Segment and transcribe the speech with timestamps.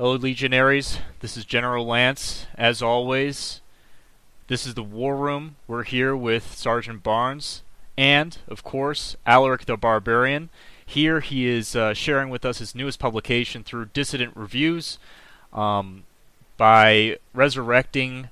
[0.00, 0.98] Hello, Legionaries.
[1.18, 2.46] This is General Lance.
[2.54, 3.60] As always,
[4.46, 5.56] this is the War Room.
[5.68, 7.60] We're here with Sergeant Barnes
[7.98, 10.48] and, of course, Alaric the Barbarian.
[10.86, 14.98] Here he is uh, sharing with us his newest publication through Dissident Reviews
[15.52, 16.04] um,
[16.56, 18.30] by resurrecting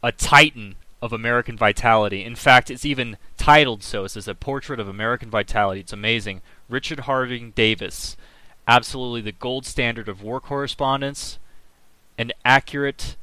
[0.00, 2.22] a titan of American vitality.
[2.22, 4.04] In fact, it's even titled so.
[4.04, 5.80] It says a portrait of American vitality.
[5.80, 6.40] It's amazing.
[6.68, 8.16] Richard Harding Davis
[8.66, 11.38] absolutely the gold standard of war correspondence,
[12.18, 13.16] an accurate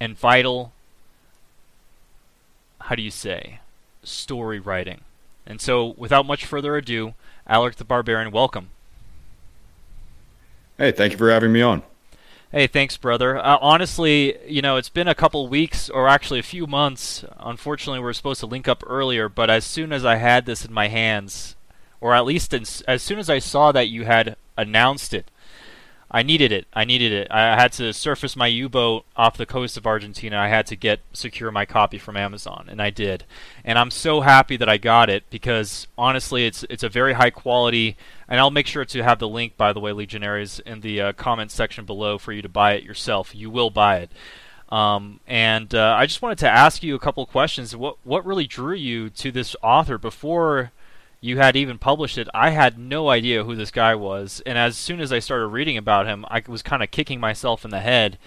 [0.00, 0.72] and vital,
[2.80, 3.60] how do you say,
[4.02, 5.00] story writing.
[5.46, 7.14] And so, without much further ado,
[7.46, 8.68] Alaric the Barbarian, welcome.
[10.78, 11.82] Hey, thank you for having me on.
[12.50, 13.36] Hey, thanks, brother.
[13.36, 17.24] Uh, honestly, you know, it's been a couple weeks, or actually a few months.
[17.38, 20.64] Unfortunately, we are supposed to link up earlier, but as soon as I had this
[20.64, 21.56] in my hands,
[22.00, 25.30] or at least as, as soon as I saw that you had announced it.
[26.14, 26.68] I needed it.
[26.72, 27.26] I needed it.
[27.32, 30.38] I had to surface my U-boat off the coast of Argentina.
[30.38, 33.24] I had to get secure my copy from Amazon, and I did.
[33.64, 37.30] And I'm so happy that I got it because honestly, it's it's a very high
[37.30, 37.96] quality.
[38.28, 41.12] And I'll make sure to have the link, by the way, Legionaries, in the uh,
[41.14, 43.34] comment section below for you to buy it yourself.
[43.34, 44.12] You will buy it.
[44.68, 47.74] Um, and uh, I just wanted to ask you a couple questions.
[47.74, 50.70] What what really drew you to this author before?
[51.24, 54.42] You had even published it, I had no idea who this guy was.
[54.44, 57.64] And as soon as I started reading about him, I was kind of kicking myself
[57.64, 58.18] in the head,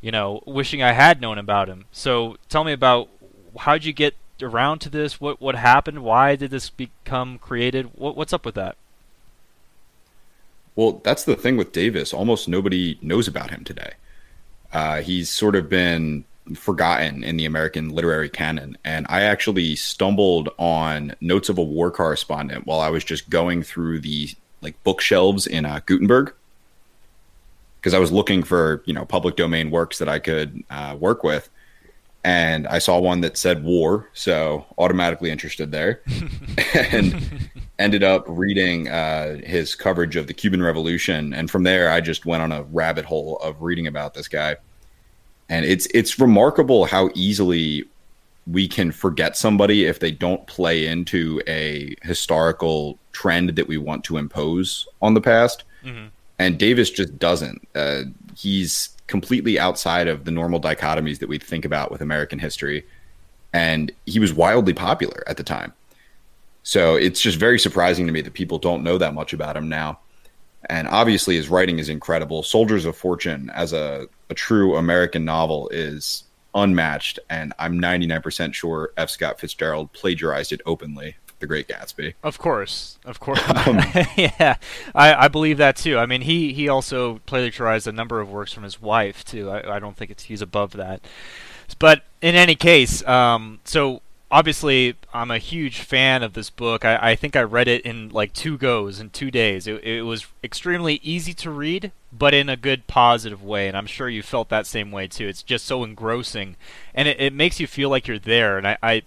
[0.00, 1.86] you know, wishing I had known about him.
[1.90, 3.08] So tell me about
[3.58, 5.20] how'd you get around to this?
[5.20, 6.04] What what happened?
[6.04, 7.90] Why did this become created?
[7.96, 8.76] What, what's up with that?
[10.76, 12.14] Well, that's the thing with Davis.
[12.14, 13.94] Almost nobody knows about him today.
[14.72, 18.78] Uh, he's sort of been forgotten in the American literary canon.
[18.84, 23.62] And I actually stumbled on Notes of a War Correspondent while I was just going
[23.62, 26.32] through the like bookshelves in uh, Gutenberg.
[27.78, 31.22] Because I was looking for you know public domain works that I could uh, work
[31.22, 31.48] with,
[32.24, 36.02] and I saw one that said war, so automatically interested there,
[36.74, 37.48] and
[37.78, 42.26] ended up reading uh, his coverage of the Cuban Revolution, and from there I just
[42.26, 44.56] went on a rabbit hole of reading about this guy
[45.48, 47.84] and it's it's remarkable how easily
[48.46, 54.04] we can forget somebody if they don't play into a historical trend that we want
[54.04, 55.64] to impose on the past.
[55.84, 56.06] Mm-hmm.
[56.38, 57.66] And Davis just doesn't.
[57.74, 58.04] Uh,
[58.36, 62.86] he's completely outside of the normal dichotomies that we think about with American history.
[63.52, 65.72] And he was wildly popular at the time.
[66.62, 69.68] So it's just very surprising to me that people don't know that much about him
[69.68, 69.98] now.
[70.66, 72.42] And obviously, his writing is incredible.
[72.42, 76.24] Soldiers of Fortune, as a, a true American novel, is
[76.54, 77.18] unmatched.
[77.30, 79.10] And I'm 99% sure F.
[79.10, 81.16] Scott Fitzgerald plagiarized it openly.
[81.40, 82.14] The Great Gatsby.
[82.24, 83.40] Of course, of course.
[83.48, 83.76] Um,
[84.16, 84.56] yeah,
[84.92, 85.96] I, I believe that too.
[85.96, 89.48] I mean, he, he also plagiarized a number of works from his wife too.
[89.48, 91.00] I, I don't think it's he's above that.
[91.78, 96.84] But in any case, um, so obviously I'm a huge fan of this book.
[96.84, 99.66] I, I, think I read it in like two goes in two days.
[99.66, 103.68] It, it, was extremely easy to read, but in a good positive way.
[103.68, 105.26] And I'm sure you felt that same way too.
[105.26, 106.56] It's just so engrossing,
[106.94, 108.58] and it, it makes you feel like you're there.
[108.58, 109.02] And I, I,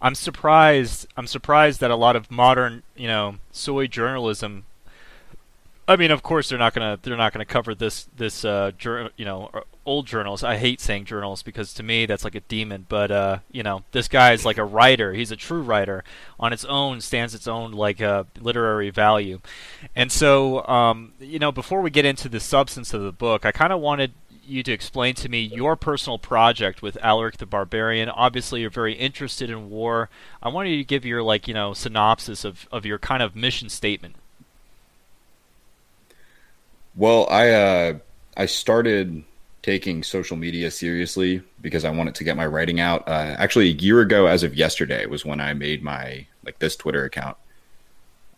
[0.00, 1.06] I'm surprised.
[1.16, 4.64] I'm surprised that a lot of modern, you know, soy journalism
[5.86, 8.70] I mean, of course, they're not gonna they're not gonna cover this this uh,
[9.16, 9.50] you know
[9.86, 10.42] old journals.
[10.42, 12.86] I hate saying journals because to me that's like a demon.
[12.88, 15.12] But uh, you know, this guy is like a writer.
[15.12, 16.04] He's a true writer
[16.38, 19.40] on its own, stands its own like uh, literary value.
[19.94, 23.52] And so, um, you know, before we get into the substance of the book, I
[23.52, 24.12] kind of wanted
[24.46, 28.08] you to explain to me your personal project with Alaric the Barbarian.
[28.08, 30.10] Obviously, you're very interested in war.
[30.42, 33.34] I wanted you to give your like you know synopsis of of your kind of
[33.34, 34.16] mission statement
[36.96, 37.98] well, I uh,
[38.36, 39.24] I started
[39.64, 43.08] taking social media seriously because I wanted to get my writing out.
[43.08, 46.76] Uh, actually, a year ago, as of yesterday, was when I made my like this
[46.76, 47.38] Twitter account,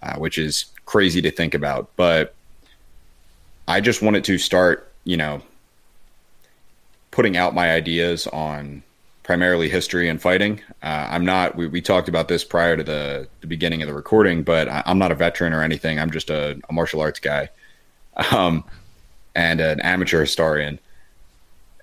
[0.02, 1.90] uh, which is crazy to think about.
[1.96, 2.36] But
[3.66, 5.42] I just wanted to start, you know,
[7.10, 8.84] putting out my ideas on
[9.24, 10.60] primarily history and fighting.
[10.80, 11.56] Uh, I'm not.
[11.56, 14.84] We, we talked about this prior to the the beginning of the recording, but I,
[14.86, 15.98] am not a veteran or anything.
[15.98, 17.48] I'm just a, a martial arts guy
[18.30, 18.62] um,
[19.34, 20.78] and an amateur historian.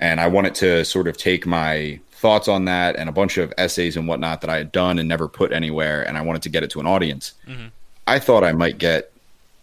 [0.04, 3.54] And I wanted to sort of take my thoughts on that and a bunch of
[3.58, 6.50] essays and whatnot that I had done and never put anywhere, and I wanted to
[6.50, 7.32] get it to an audience.
[7.48, 7.68] Mm-hmm.
[8.06, 9.14] I thought I might get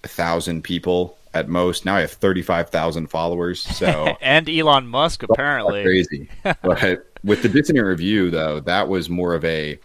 [0.03, 1.85] a thousand people at most.
[1.85, 3.61] Now I have thirty-five thousand followers.
[3.61, 6.31] So and Elon Musk apparently crazy.
[6.63, 9.79] but with the Dissident Review, though, that was more of a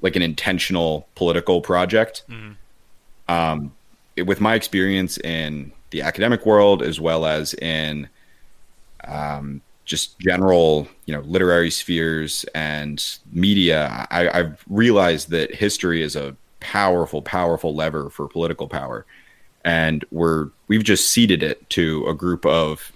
[0.00, 2.24] like an intentional political project.
[2.28, 3.32] Mm-hmm.
[3.32, 3.72] Um,
[4.16, 8.08] with my experience in the academic world as well as in
[9.06, 16.16] um, just general, you know, literary spheres and media, I, I've realized that history is
[16.16, 19.04] a powerful, powerful lever for political power,
[19.64, 22.92] and we're we've just ceded it to a group of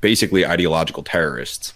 [0.00, 1.74] basically ideological terrorists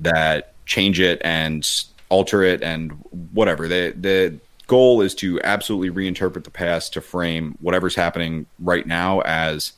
[0.00, 1.68] that change it and
[2.08, 2.92] alter it and
[3.32, 3.68] whatever.
[3.68, 9.20] The the goal is to absolutely reinterpret the past to frame whatever's happening right now
[9.20, 9.72] as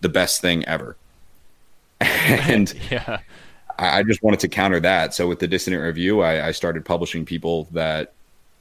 [0.00, 0.96] the best thing ever.
[2.26, 3.18] and yeah.
[3.78, 5.14] I just wanted to counter that.
[5.14, 8.12] So with the dissident review, I, I started publishing people that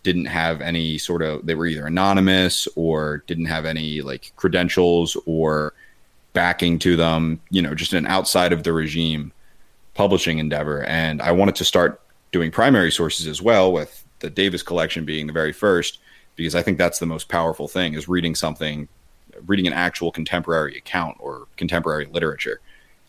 [0.03, 5.15] didn't have any sort of they were either anonymous or didn't have any like credentials
[5.25, 5.73] or
[6.33, 9.31] backing to them, you know, just an outside of the regime
[9.94, 10.83] publishing endeavor.
[10.85, 12.01] And I wanted to start
[12.31, 15.99] doing primary sources as well with the Davis collection being the very first
[16.35, 18.87] because I think that's the most powerful thing is reading something
[19.45, 22.59] reading an actual contemporary account or contemporary literature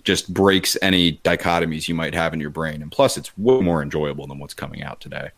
[0.05, 2.83] just breaks any dichotomies you might have in your brain.
[2.83, 5.31] And plus, it's way more enjoyable than what's coming out today.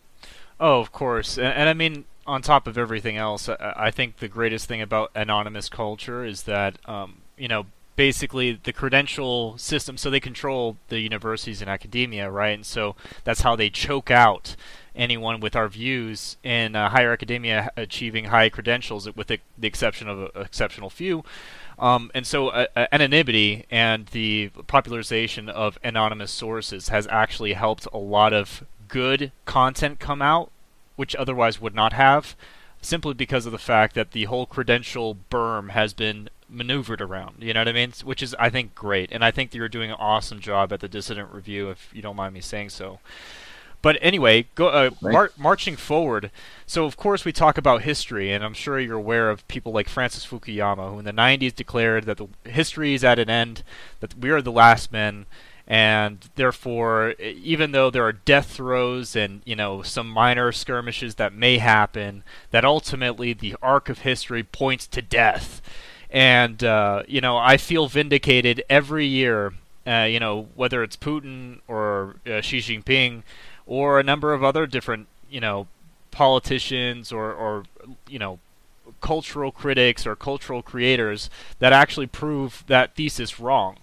[0.60, 1.36] Oh, of course.
[1.36, 4.80] And, and I mean, on top of everything else, I, I, think the greatest thing
[4.80, 7.66] about anonymous culture is that, um, you know,
[7.96, 12.54] basically the credential system, so they control the universities and academia, right?
[12.54, 14.56] And so that's how they choke out
[14.96, 20.08] anyone with our views in uh, higher academia achieving high credentials, with the, the exception
[20.08, 21.24] of an exceptional few.
[21.78, 27.86] Um, and so uh, uh, anonymity and the popularization of anonymous sources has actually helped
[27.92, 30.50] a lot of good content come out,
[30.96, 32.36] which otherwise would not have,
[32.80, 37.42] simply because of the fact that the whole credential berm has been maneuvered around.
[37.42, 37.92] You know what I mean?
[38.04, 39.10] Which is, I think, great.
[39.10, 42.16] And I think you're doing an awesome job at the Dissident Review, if you don't
[42.16, 43.00] mind me saying so.
[43.84, 46.30] But anyway, go uh, mar- marching forward.
[46.64, 49.90] So of course we talk about history, and I'm sure you're aware of people like
[49.90, 53.62] Francis Fukuyama, who in the 90s declared that the history is at an end,
[54.00, 55.26] that we are the last men,
[55.66, 61.34] and therefore, even though there are death throes and you know some minor skirmishes that
[61.34, 65.60] may happen, that ultimately the arc of history points to death.
[66.08, 69.52] And uh, you know, I feel vindicated every year.
[69.86, 73.22] Uh, you know, whether it's Putin or uh, Xi Jinping
[73.66, 75.66] or a number of other different, you know,
[76.10, 77.64] politicians or, or
[78.08, 78.38] you know,
[79.00, 81.28] cultural critics or cultural creators
[81.58, 83.76] that actually prove that thesis wrong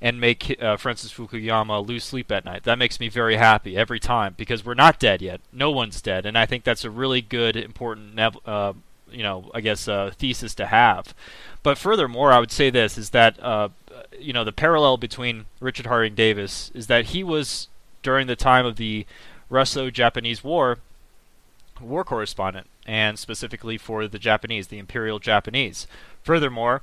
[0.00, 2.64] and make uh, Francis Fukuyama lose sleep at night.
[2.64, 5.40] That makes me very happy every time because we're not dead yet.
[5.52, 8.72] No one's dead, and I think that's a really good, important, uh,
[9.10, 11.14] you know, I guess uh, thesis to have.
[11.62, 13.68] But furthermore, I would say this is that uh,
[14.18, 17.68] you know the parallel between Richard Harding Davis is that he was
[18.02, 19.06] during the time of the
[19.48, 20.78] Russo-Japanese War,
[21.80, 25.86] war correspondent, and specifically for the Japanese, the Imperial Japanese.
[26.22, 26.82] Furthermore,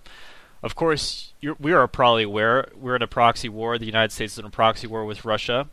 [0.62, 3.78] of course, we are probably aware we're in a proxy war.
[3.78, 5.68] The United States is in a proxy war with Russia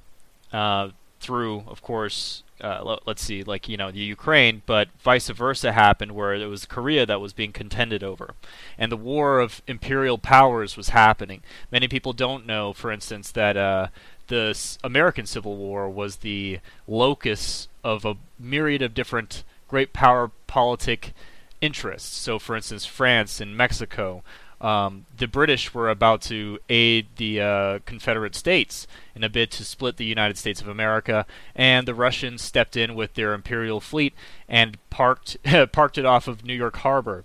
[0.53, 0.91] uh,
[1.21, 6.13] through, of course, uh, let's see, like you know, the Ukraine, but vice versa happened
[6.13, 8.35] where it was Korea that was being contended over,
[8.79, 11.43] and the war of imperial powers was happening.
[11.71, 13.89] Many people don't know, for instance, that uh,
[14.29, 21.13] the American Civil War was the locus of a myriad of different great power politic
[21.61, 22.17] interests.
[22.17, 24.23] So, for instance, France and Mexico.
[24.59, 29.65] Um, the British were about to aid the uh, Confederate States in a bid to
[29.65, 34.15] split the United States of America, and the Russians stepped in with their imperial fleet
[34.49, 35.37] and parked
[35.73, 37.25] parked it off of New York Harbor.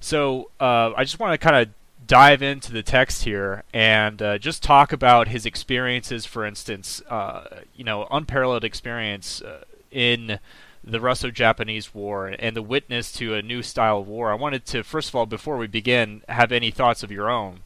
[0.00, 1.68] So uh, I just want to kind of
[2.12, 6.26] dive into the text here and uh, just talk about his experiences.
[6.26, 10.38] For instance, uh, you know, unparalleled experience uh, in
[10.84, 14.30] the Russo-Japanese War and the witness to a new style of war.
[14.30, 17.60] I wanted to, first of all, before we begin, have any thoughts of your own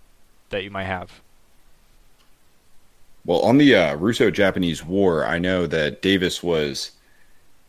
[0.50, 1.20] that you might have.
[3.24, 6.92] Well, on the uh, Russo-Japanese War, I know that Davis was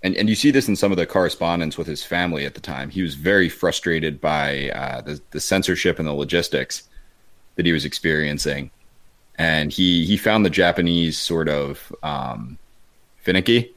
[0.07, 2.61] and and you see this in some of the correspondence with his family at the
[2.61, 2.89] time.
[2.89, 6.83] He was very frustrated by uh, the the censorship and the logistics
[7.55, 8.71] that he was experiencing,
[9.37, 12.57] and he he found the Japanese sort of um,
[13.17, 13.75] finicky,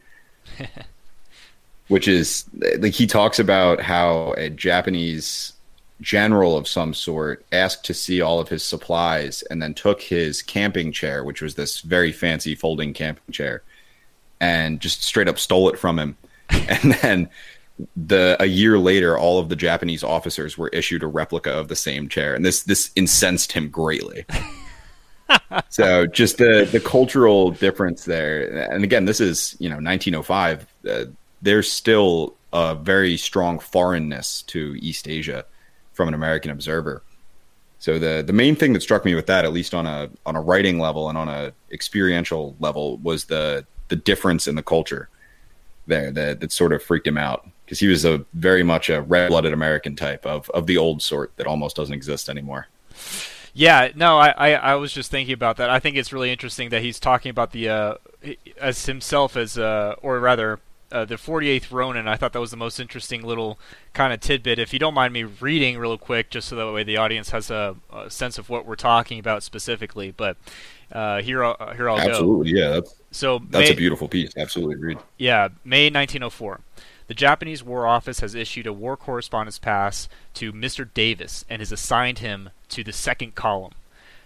[1.88, 2.44] which is
[2.78, 5.52] like he talks about how a Japanese
[6.00, 10.40] general of some sort asked to see all of his supplies and then took his
[10.42, 13.62] camping chair, which was this very fancy folding camping chair
[14.40, 16.16] and just straight up stole it from him.
[16.50, 17.28] and then
[17.96, 21.76] the a year later, all of the Japanese officers were issued a replica of the
[21.76, 24.24] same chair, and this this incensed him greatly.
[25.68, 30.66] so just the the cultural difference there, and again, this is you know 1905.
[30.88, 31.04] Uh,
[31.42, 35.44] there's still a very strong foreignness to East Asia
[35.92, 37.02] from an American observer.
[37.78, 40.36] So the the main thing that struck me with that, at least on a on
[40.36, 45.10] a writing level and on a experiential level, was the the difference in the culture
[45.86, 49.02] there that that sort of freaked him out because he was a very much a
[49.02, 52.68] red blooded American type of of the old sort that almost doesn't exist anymore.
[53.52, 55.70] Yeah, no, I, I, I, was just thinking about that.
[55.70, 57.94] I think it's really interesting that he's talking about the uh,
[58.60, 60.60] as himself as uh, or rather
[60.92, 62.06] uh, the 48th Ronin.
[62.06, 63.58] I thought that was the most interesting little
[63.92, 64.60] kind of tidbit.
[64.60, 67.50] If you don't mind me reading real quick, just so that way the audience has
[67.50, 70.12] a, a sense of what we're talking about specifically.
[70.16, 70.36] But
[70.92, 72.58] uh, here, I'll, uh, here I'll Absolutely, go.
[72.58, 72.68] yeah.
[72.70, 74.36] That's, so that's May, a beautiful piece.
[74.36, 74.98] Absolutely, read.
[75.18, 76.60] Yeah, May 1904.
[77.06, 80.88] The Japanese War Office has issued a war correspondence pass to Mr.
[80.94, 83.72] Davis and has assigned him to the second column.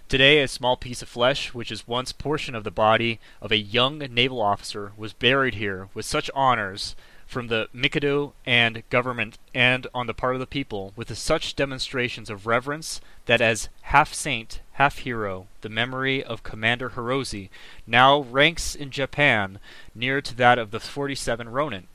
[0.07, 3.57] Today, a small piece of flesh, which is once portion of the body of a
[3.57, 6.95] young naval officer, was buried here with such honors
[7.27, 12.31] from the Mikado and government and on the part of the people, with such demonstrations
[12.31, 17.49] of reverence that as half saint, half hero, the memory of Commander Hirose
[17.87, 19.59] now ranks in Japan
[19.95, 21.87] near to that of the 47 Ronin.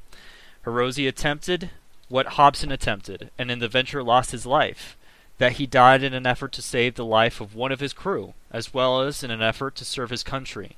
[0.66, 1.70] Hirose attempted
[2.08, 4.98] what Hobson attempted, and in the venture lost his life
[5.40, 8.34] that he died in an effort to save the life of one of his crew,
[8.52, 10.76] as well as in an effort to serve his country,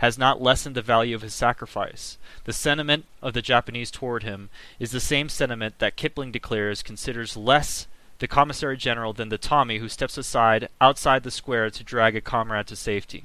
[0.00, 2.16] has not lessened the value of his sacrifice.
[2.44, 7.36] The sentiment of the Japanese toward him is the same sentiment that Kipling declares considers
[7.36, 7.86] less
[8.18, 12.22] the commissary general than the Tommy who steps aside outside the square to drag a
[12.22, 13.24] comrade to safety.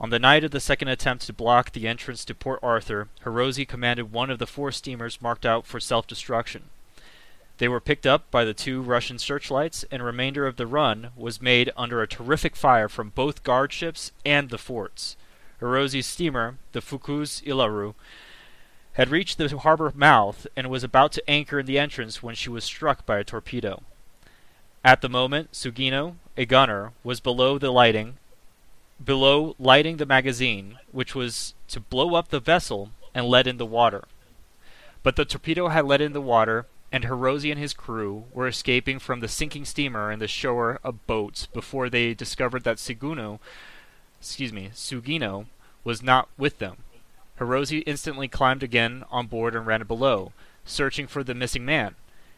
[0.00, 3.68] On the night of the second attempt to block the entrance to Port Arthur, Hirose
[3.68, 6.70] commanded one of the four steamers marked out for self destruction.
[7.58, 11.42] They were picked up by the two Russian searchlights, and remainder of the run was
[11.42, 15.16] made under a terrific fire from both guard ships and the forts.
[15.60, 17.94] Hirose's steamer, the Fukui Maru,
[18.94, 22.50] had reached the harbor mouth and was about to anchor in the entrance when she
[22.50, 23.82] was struck by a torpedo.
[24.84, 28.18] At the moment, Sugino, a gunner, was below the lighting,
[29.02, 33.66] below lighting the magazine, which was to blow up the vessel and let in the
[33.66, 34.04] water.
[35.02, 38.98] But the torpedo had let in the water, and Hirose and his crew were escaping
[38.98, 43.40] from the sinking steamer and the shore of boats before they discovered that Sugino,
[44.24, 45.46] excuse me, Sugino
[45.84, 46.78] was not with them.
[47.38, 50.32] Hirose instantly climbed again on board and ran below,
[50.64, 51.94] searching for the missing man.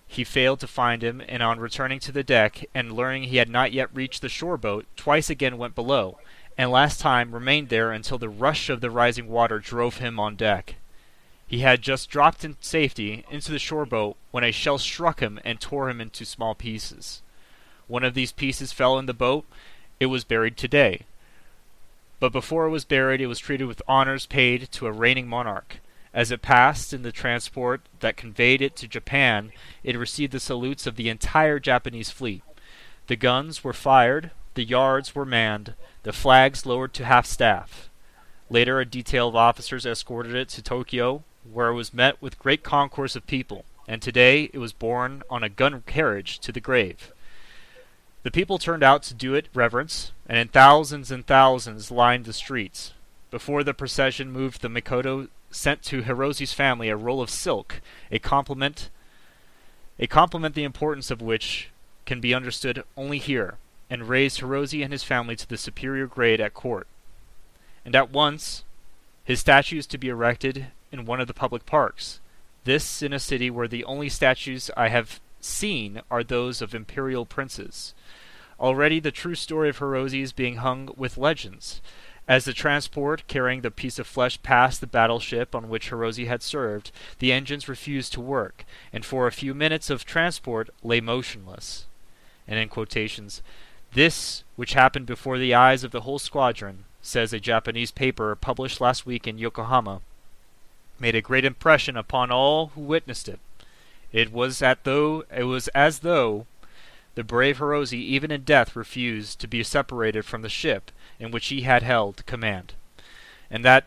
[0.09, 3.49] He failed to find him, and on returning to the deck and learning he had
[3.49, 6.19] not yet reached the shore boat, twice again went below,
[6.59, 10.37] and last time remained there until the rush of the rising water drove him on
[10.37, 10.77] deck.
[11.47, 15.39] He had just dropped in safety into the shore boat when a shell struck him
[15.45, 17.23] and tore him into small pieces.
[17.87, 19.45] One of these pieces fell in the boat.
[20.01, 21.03] It was buried today.
[22.19, 25.81] But before it was buried, it was treated with honors paid to a reigning monarch.
[26.15, 29.53] As it passed in the transport that conveyed it to Japan,
[29.85, 32.43] it received the salutes of the entire Japanese fleet.
[33.07, 37.91] The guns were fired, the yards were manned, the flags lowered to half staff.
[38.49, 42.63] Later, a detail of officers escorted it to Tokyo, where it was met with great
[42.63, 47.13] concourse of people, and today it was borne on a gun carriage to the grave.
[48.27, 52.33] The people turned out to do it reverence, and in thousands and thousands lined the
[52.33, 52.93] streets.
[53.31, 57.81] Before the procession moved, the Mikado sent to Hirose's family a roll of silk,
[58.11, 58.91] a compliment,
[60.01, 61.71] a compliment the importance of which
[62.05, 66.41] can be understood only here, and raised Hirose and his family to the superior grade
[66.41, 66.89] at court.
[67.85, 68.65] And at once,
[69.23, 72.19] his statue is to be erected in one of the public parks.
[72.65, 77.25] This in a city where the only statues I have seen are those of imperial
[77.25, 77.95] princes.
[78.59, 81.81] Already the true story of Hirose is being hung with legends.
[82.29, 86.43] As the transport carrying the piece of flesh passed the battleship on which Hirose had
[86.43, 91.87] served, the engines refused to work, and for a few minutes of transport lay motionless.
[92.49, 93.43] And in quotations,
[93.93, 98.81] this, which happened before the eyes of the whole squadron, says a Japanese paper published
[98.81, 100.01] last week in Yokohama,
[100.99, 103.39] made a great impression upon all who witnessed it.
[104.13, 106.47] It was at though it was as though
[107.15, 111.49] the brave Hirose even in death refused to be separated from the ship in which
[111.49, 112.75] he had held command.
[113.51, 113.87] And that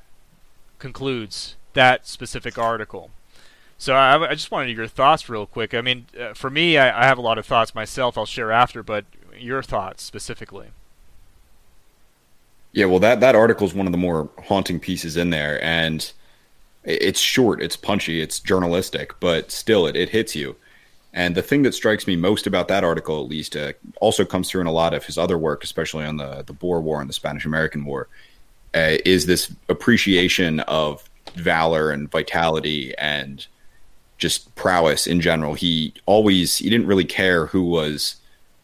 [0.80, 3.12] concludes that specific article.
[3.78, 5.74] So I, I just wanted your thoughts real quick.
[5.74, 8.18] I mean, uh, for me, I, I have a lot of thoughts myself.
[8.18, 9.06] I'll share after, but
[9.38, 10.68] your thoughts specifically.
[12.72, 16.12] Yeah, well, that that article is one of the more haunting pieces in there, and
[16.84, 20.56] it's short, it's punchy, it's journalistic, but still it, it hits you.
[21.14, 24.50] And the thing that strikes me most about that article, at least, uh, also comes
[24.50, 27.10] through in a lot of his other work, especially on the the Boer War and
[27.10, 28.08] the Spanish American War,
[28.76, 33.48] uh, is this appreciation of valor and vitality and
[34.18, 35.56] just prowess in general.
[35.56, 38.18] He always he didn't really care who was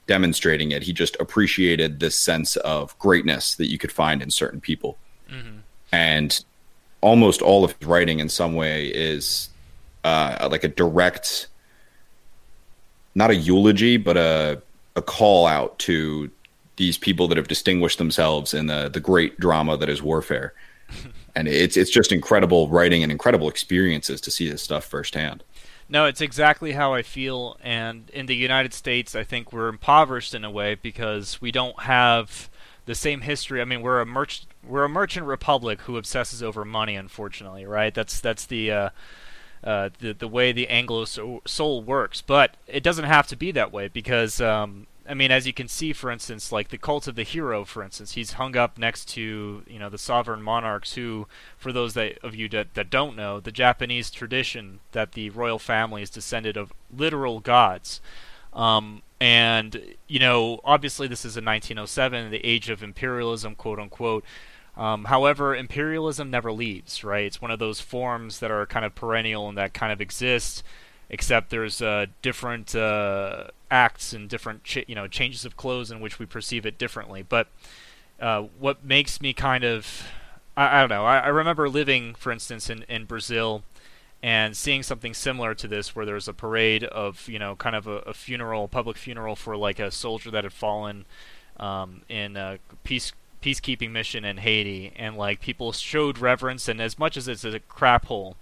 [0.08, 0.84] demonstrating it.
[0.84, 4.98] He just appreciated this sense of greatness that you could find in certain people.
[5.32, 5.58] Mm-hmm.
[5.92, 6.46] And
[7.06, 9.50] almost all of his writing, in some way, is
[10.04, 11.48] uh, like a direct,
[13.14, 14.62] not a eulogy, but a
[14.98, 16.32] a call out to
[16.78, 20.54] these people that have distinguished themselves in the the great drama that is warfare.
[21.36, 25.44] and it's it's just incredible writing and incredible experiences to see this stuff firsthand.
[25.88, 27.58] No, it's exactly how I feel.
[27.62, 31.80] And in the United States, I think we're impoverished in a way because we don't
[31.82, 32.50] have
[32.86, 33.62] the same history.
[33.62, 36.96] I mean, we're a merch we're a merchant republic who obsesses over money.
[36.96, 37.94] Unfortunately, right?
[37.94, 38.90] That's that's the uh,
[39.64, 42.22] uh, the the way the Anglo soul works.
[42.22, 45.68] But it doesn't have to be that way because um, I mean, as you can
[45.68, 49.06] see, for instance, like the cult of the hero, for instance, he's hung up next
[49.10, 50.94] to you know the sovereign monarchs.
[50.94, 51.28] Who,
[51.58, 55.60] for those that, of you that, that don't know, the Japanese tradition that the royal
[55.60, 58.02] family is descended of literal gods.
[58.56, 64.24] Um, and you know, obviously, this is in 1907, the age of imperialism, quote unquote.
[64.78, 67.26] Um, however, imperialism never leaves, right?
[67.26, 70.64] It's one of those forms that are kind of perennial and that kind of exist
[71.10, 76.00] except there's uh, different uh, acts and different ch- you know changes of clothes in
[76.00, 77.24] which we perceive it differently.
[77.28, 77.48] But
[78.20, 80.08] uh, what makes me kind of
[80.56, 81.06] I, I don't know.
[81.06, 83.64] I, I, remember living, for instance, in, in Brazil
[84.26, 87.86] and seeing something similar to this, where there's a parade of you know kind of
[87.86, 91.06] a, a funeral, public funeral for like a soldier that had fallen
[91.58, 96.98] um, in a peace peacekeeping mission in Haiti, and like people showed reverence, and as
[96.98, 98.36] much as it's a crap hole,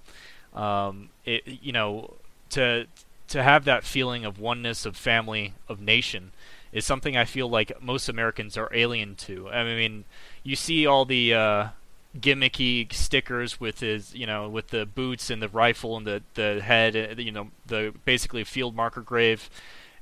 [0.53, 2.13] um, it you know
[2.51, 2.87] to
[3.27, 6.31] to have that feeling of oneness, of family, of nation,
[6.71, 9.49] is something I feel like most Americans are alien to.
[9.49, 10.05] I mean,
[10.43, 11.67] you see all the uh,
[12.19, 16.61] gimmicky stickers with his, you know, with the boots and the rifle and the the
[16.61, 19.49] head, uh, you know, the basically field marker grave,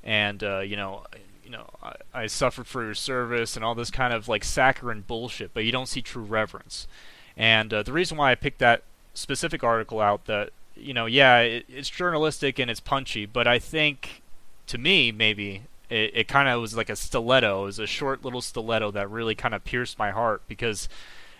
[0.04, 1.04] and uh, you know,
[1.44, 5.04] you know, I, I suffered for your service and all this kind of like saccharine
[5.06, 6.86] bullshit, but you don't see true reverence.
[7.36, 8.82] And uh, the reason why I picked that
[9.14, 13.58] specific article out that you know, yeah, it, it's journalistic and it's punchy, but I
[13.58, 14.22] think,
[14.66, 17.62] to me, maybe it, it kind of was like a stiletto.
[17.62, 20.88] It was a short little stiletto that really kind of pierced my heart because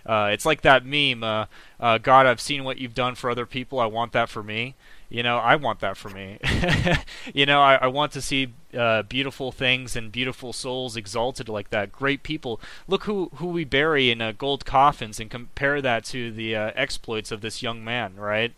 [0.06, 1.22] uh, it's like that meme.
[1.22, 1.46] Uh,
[1.80, 3.78] uh, God, I've seen what you've done for other people.
[3.80, 4.74] I want that for me.
[5.08, 6.38] You know, I want that for me.
[7.34, 11.68] you know, I, I, want to see uh, beautiful things and beautiful souls exalted like
[11.68, 11.92] that.
[11.92, 12.58] Great people.
[12.88, 16.70] Look who who we bury in uh, gold coffins, and compare that to the uh,
[16.74, 18.54] exploits of this young man, right?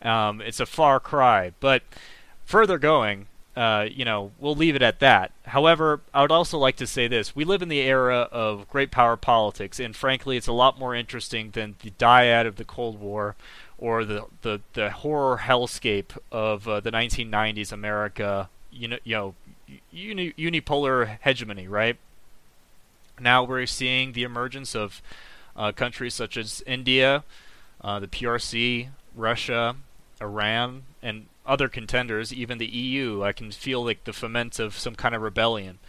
[0.00, 1.82] Um, it's a far cry, but
[2.44, 3.26] further going,
[3.60, 5.32] uh, you know, we'll leave it at that.
[5.44, 8.90] However, I would also like to say this: we live in the era of great
[8.90, 12.98] power politics, and frankly, it's a lot more interesting than the dyad of the Cold
[12.98, 13.36] War
[13.76, 18.48] or the the, the horror hellscape of uh, the 1990s America.
[18.72, 19.34] You know, you know,
[19.92, 21.98] uni- unipolar hegemony, right?
[23.20, 25.02] Now we're seeing the emergence of
[25.54, 27.24] uh, countries such as India,
[27.82, 29.76] uh, the PRC, Russia,
[30.18, 34.94] Iran, and other contenders, even the EU, I can feel like the ferment of some
[34.94, 35.80] kind of rebellion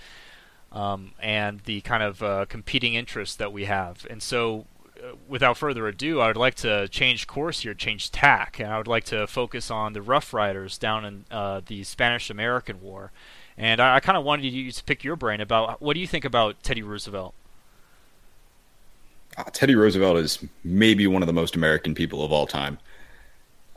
[0.71, 4.07] um, and the kind of uh, competing interests that we have.
[4.09, 4.65] And so,
[4.97, 8.77] uh, without further ado, I would like to change course here, change tack, and I
[8.79, 13.11] would like to focus on the Rough Riders down in uh, the Spanish-American War.
[13.55, 16.07] And I, I kind of wanted you to pick your brain about what do you
[16.07, 17.35] think about Teddy Roosevelt?
[19.37, 22.79] Uh, Teddy Roosevelt is maybe one of the most American people of all time.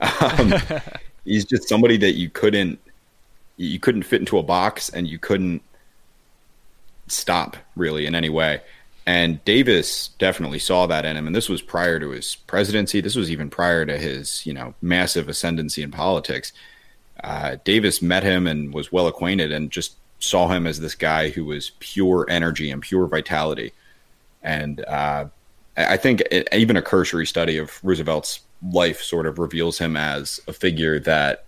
[0.01, 0.55] Um,
[1.25, 2.79] he's just somebody that you couldn't
[3.57, 5.63] you couldn't fit into a box and you couldn't
[7.07, 8.61] stop really in any way.
[9.07, 11.27] And Davis definitely saw that in him.
[11.27, 13.01] And this was prior to his presidency.
[13.01, 16.53] This was even prior to his, you know, massive ascendancy in politics.
[17.23, 21.29] Uh, Davis met him and was well acquainted and just saw him as this guy
[21.29, 23.73] who was pure energy and pure vitality.
[24.43, 25.27] And uh,
[25.77, 28.41] I think it, even a cursory study of Roosevelt's
[28.73, 31.45] life sort of reveals him as a figure that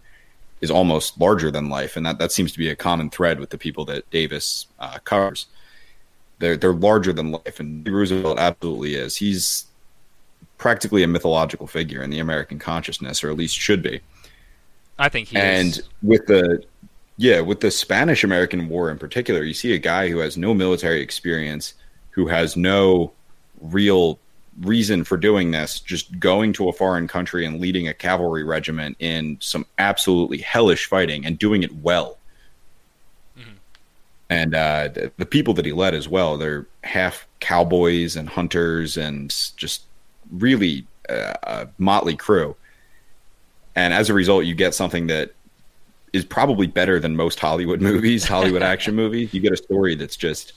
[0.61, 3.51] is almost larger than life, and that that seems to be a common thread with
[3.51, 5.47] the people that Davis uh, covers.
[6.39, 9.17] They're they're larger than life, and Roosevelt absolutely is.
[9.17, 9.67] He's
[10.59, 14.01] practically a mythological figure in the American consciousness, or at least should be.
[14.99, 15.89] I think he and is.
[16.03, 16.65] with the
[17.19, 20.55] yeah, with the Spanish American War in particular, you see a guy who has no
[20.55, 21.75] military experience,
[22.11, 23.13] who has no
[23.61, 24.19] real
[24.61, 28.97] reason for doing this, just going to a foreign country and leading a cavalry regiment
[28.99, 32.19] in some absolutely hellish fighting and doing it well.
[33.39, 33.51] Mm-hmm.
[34.31, 38.97] And uh, the, the, people that he led as well, they're half cowboys and hunters
[38.97, 39.83] and just
[40.33, 42.57] really uh, a motley crew.
[43.75, 45.35] And as a result, you get something that
[46.13, 49.35] is probably better than most Hollywood movies, Hollywood action movies.
[49.35, 50.55] You get a story that's just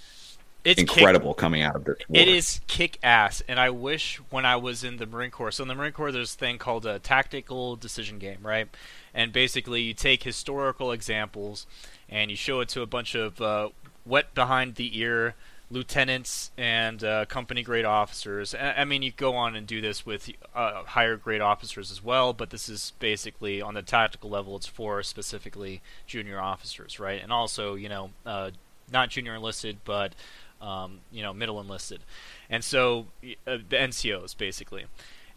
[0.63, 2.21] it's incredible kick, coming out of this war.
[2.21, 5.51] It is kick ass, and I wish when I was in the Marine Corps.
[5.51, 8.67] So in the Marine Corps, there's a thing called a tactical decision game, right?
[9.13, 11.65] And basically, you take historical examples
[12.09, 13.69] and you show it to a bunch of uh,
[14.05, 15.35] wet behind the ear
[15.71, 18.55] lieutenants and uh, company grade officers.
[18.55, 22.33] I mean, you go on and do this with uh, higher grade officers as well,
[22.33, 24.55] but this is basically on the tactical level.
[24.55, 27.21] It's for specifically junior officers, right?
[27.21, 28.51] And also, you know, uh,
[28.91, 30.15] not junior enlisted, but
[30.61, 32.01] um, you know, middle enlisted,
[32.49, 33.07] and so
[33.47, 34.85] uh, the NCOs basically,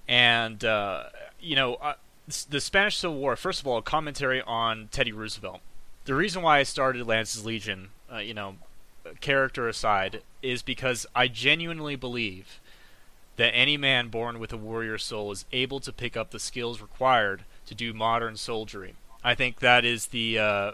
[0.09, 1.05] and uh,
[1.41, 1.95] you know, uh,
[2.49, 3.37] the Spanish Civil War.
[3.37, 5.61] First of all, a commentary on Teddy Roosevelt.
[6.05, 8.57] The reason why I started Lance's Legion, uh, you know,
[9.21, 12.61] character aside, is because I genuinely believe
[13.37, 16.81] that any man born with a warrior soul is able to pick up the skills
[16.81, 18.95] required to do modern soldiery.
[19.25, 20.73] I think that is the uh,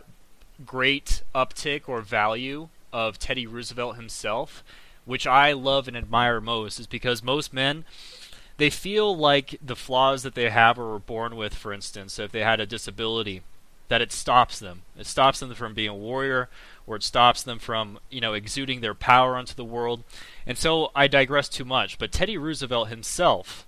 [0.64, 4.62] great uptick or value of Teddy Roosevelt himself,
[5.04, 7.84] which I love and admire most, is because most men
[8.58, 12.32] they feel like the flaws that they have or were born with, for instance, if
[12.32, 13.42] they had a disability,
[13.86, 14.82] that it stops them.
[14.98, 16.48] It stops them from being a warrior,
[16.84, 20.02] or it stops them from, you know, exuding their power onto the world.
[20.44, 21.98] And so I digress too much.
[21.98, 23.64] But Teddy Roosevelt himself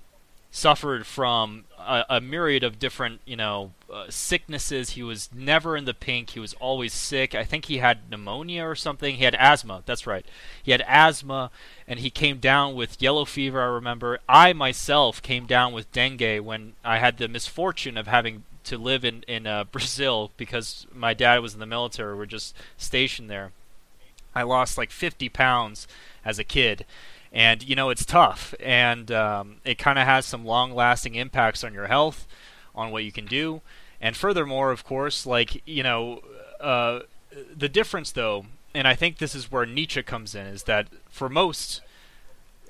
[0.50, 4.90] suffered from a, a myriad of different, you know, uh, sicknesses.
[4.90, 6.30] He was never in the pink.
[6.30, 7.34] He was always sick.
[7.34, 9.16] I think he had pneumonia or something.
[9.16, 9.82] He had asthma.
[9.86, 10.26] That's right.
[10.62, 11.50] He had asthma,
[11.86, 13.60] and he came down with yellow fever.
[13.60, 14.18] I remember.
[14.28, 19.04] I myself came down with dengue when I had the misfortune of having to live
[19.04, 22.16] in in uh, Brazil because my dad was in the military.
[22.16, 23.52] We're just stationed there.
[24.34, 25.88] I lost like 50 pounds
[26.24, 26.84] as a kid,
[27.32, 28.54] and you know it's tough.
[28.60, 32.26] And um, it kind of has some long lasting impacts on your health
[32.74, 33.60] on what you can do.
[34.00, 36.20] And furthermore of course like you know
[36.60, 37.00] uh,
[37.56, 41.28] the difference though and i think this is where nietzsche comes in is that for
[41.28, 41.80] most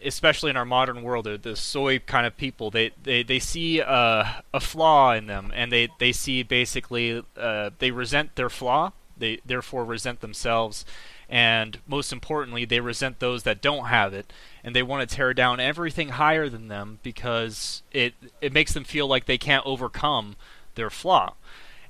[0.05, 3.81] especially in our modern world the, the soy kind of people they they, they see
[3.81, 5.53] uh, a flaw in them.
[5.55, 8.93] And they, they see basically uh, they resent their flaw.
[9.17, 10.85] They therefore resent themselves
[11.31, 14.33] and most importantly, they resent those that don't have it,
[14.65, 18.85] and they want to tear down everything higher than them because it it makes them
[18.85, 20.35] feel like they can't overcome
[20.75, 21.35] their flaw.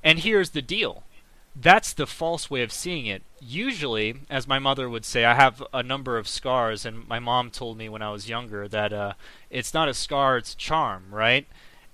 [0.05, 1.05] And here's the deal.
[1.57, 3.23] That's the false way of seeing it.
[3.41, 7.51] Usually, as my mother would say, I have a number of scars, and my mom
[7.51, 9.15] told me when I was younger that uh,
[9.49, 11.47] it's not a scar, it's charm, right?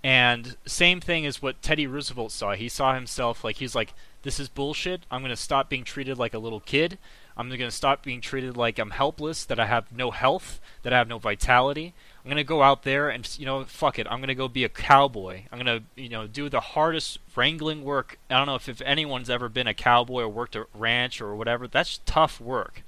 [0.02, 2.54] And same thing as what Teddy Roosevelt saw.
[2.54, 5.02] He saw himself like he's like, this is bullshit.
[5.11, 6.98] I'm going to stop being treated like a little kid.
[7.37, 10.92] I'm going to stop being treated like I'm helpless, that I have no health, that
[10.92, 11.92] I have no vitality.
[12.25, 14.07] I'm going to go out there and, you know, fuck it.
[14.11, 15.42] I'm going to go be a cowboy.
[15.53, 18.18] I'm going to, you know, do the hardest wrangling work.
[18.31, 21.37] I don't know if, if anyone's ever been a cowboy or worked a ranch or
[21.37, 21.68] whatever.
[21.68, 22.83] That's tough work.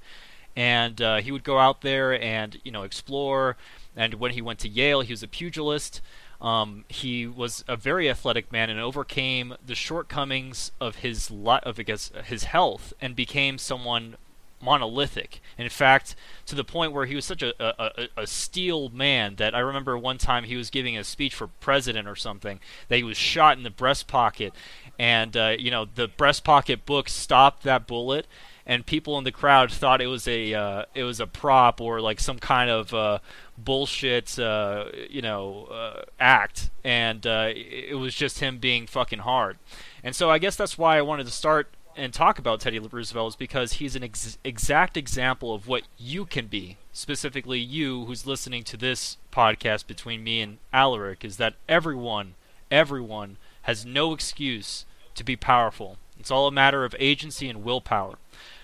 [0.55, 3.55] And uh, he would go out there and, you know, explore.
[3.95, 6.01] And when he went to Yale, he was a pugilist.
[6.41, 11.79] Um, he was a very athletic man and overcame the shortcomings of his li- of
[11.79, 14.15] I guess, his health and became someone
[14.61, 15.41] monolithic.
[15.57, 19.55] In fact, to the point where he was such a, a, a, steel man that
[19.55, 23.03] I remember one time he was giving a speech for president or something that he
[23.03, 24.53] was shot in the breast pocket,
[24.97, 28.27] and uh, you know the breast pocket book stopped that bullet,
[28.65, 32.01] and people in the crowd thought it was a uh, it was a prop or
[32.01, 33.19] like some kind of uh,
[33.57, 39.57] bullshit uh, you know uh, act, and uh, it was just him being fucking hard.
[40.03, 41.69] And so I guess that's why I wanted to start
[41.99, 46.25] and talk about Teddy Roosevelt is because he's an ex- exact example of what you
[46.25, 46.77] can be.
[46.93, 52.35] Specifically, you who's listening to this podcast between me and Alaric, is that everyone,
[52.71, 54.85] everyone has no excuse
[55.15, 55.97] to be powerful.
[56.17, 58.17] It's all a matter of agency and willpower.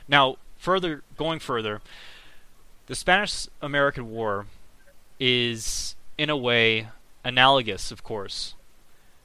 [0.07, 1.81] Now, further, going further,
[2.87, 4.45] the Spanish American War
[5.19, 6.87] is, in a way,
[7.23, 8.53] analogous, of course,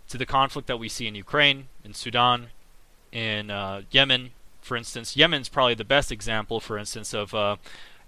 [0.09, 2.49] to the conflict that we see in Ukraine, in Sudan,
[3.13, 5.17] in uh, Yemen, for instance.
[5.17, 7.57] Yemen's probably the best example, for instance, of uh,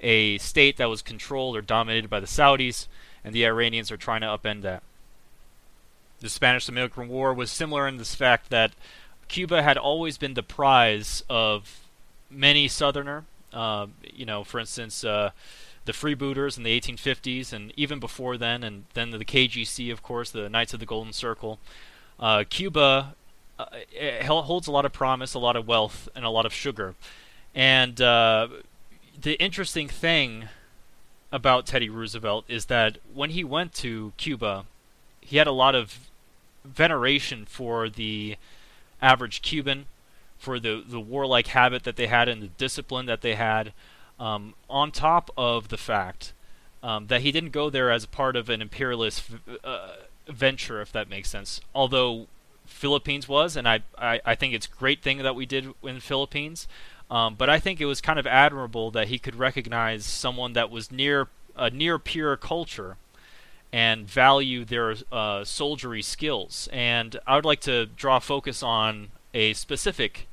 [0.00, 2.86] a state that was controlled or dominated by the Saudis,
[3.24, 4.82] and the Iranians are trying to upend that.
[6.20, 8.72] The Spanish American War was similar in this fact that
[9.28, 11.80] Cuba had always been the prize of
[12.30, 13.24] many Southerner.
[13.52, 15.30] Uh, you know, for instance, uh,
[15.84, 20.30] the freebooters in the 1850s, and even before then, and then the KGC, of course,
[20.30, 21.58] the Knights of the Golden Circle.
[22.20, 23.14] Uh, Cuba
[23.58, 26.52] uh, it holds a lot of promise, a lot of wealth, and a lot of
[26.52, 26.94] sugar.
[27.54, 28.48] And uh,
[29.20, 30.48] the interesting thing
[31.30, 34.64] about Teddy Roosevelt is that when he went to Cuba,
[35.20, 36.10] he had a lot of
[36.64, 38.36] veneration for the
[39.00, 39.86] average Cuban,
[40.38, 43.72] for the the warlike habit that they had and the discipline that they had,
[44.18, 46.32] um, on top of the fact
[46.82, 49.24] um, that he didn't go there as part of an imperialist
[49.62, 49.92] uh,
[50.26, 51.60] venture, if that makes sense.
[51.74, 52.26] Although
[52.72, 55.96] Philippines was, and I, I, I think it's a great thing that we did in
[55.96, 56.66] the Philippines.
[57.10, 60.70] Um, but I think it was kind of admirable that he could recognize someone that
[60.70, 62.96] was near a near pure culture
[63.72, 66.68] and value their uh, soldiery skills.
[66.72, 70.26] And I would like to draw focus on a specific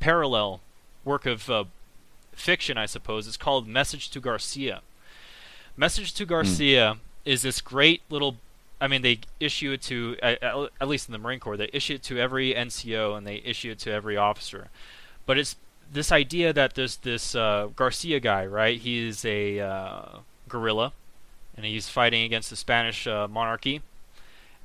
[0.00, 0.60] parallel
[1.04, 1.64] work of uh,
[2.32, 3.28] fiction, I suppose.
[3.28, 4.82] It's called Message to Garcia.
[5.76, 6.30] Message to hmm.
[6.30, 6.98] Garcia mm.
[7.24, 8.36] is this great little.
[8.80, 11.56] I mean, they issue it to at least in the Marine Corps.
[11.56, 14.68] They issue it to every NCO and they issue it to every officer.
[15.26, 15.56] But it's
[15.92, 18.78] this idea that there's this uh, Garcia guy, right?
[18.78, 20.92] He's a uh, guerrilla,
[21.56, 23.82] and he's fighting against the Spanish uh, monarchy,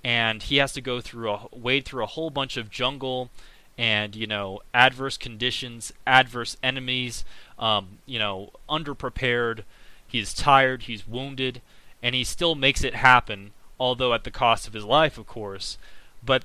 [0.04, 3.30] and he has to go through a wade through a whole bunch of jungle
[3.78, 7.26] and you know adverse conditions, adverse enemies,
[7.60, 9.64] um, you know underprepared.
[10.08, 11.62] He's tired, he's wounded,
[12.02, 15.78] and he still makes it happen, although at the cost of his life, of course.
[16.24, 16.44] But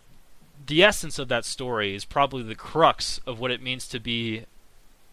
[0.66, 4.45] the essence of that story is probably the crux of what it means to be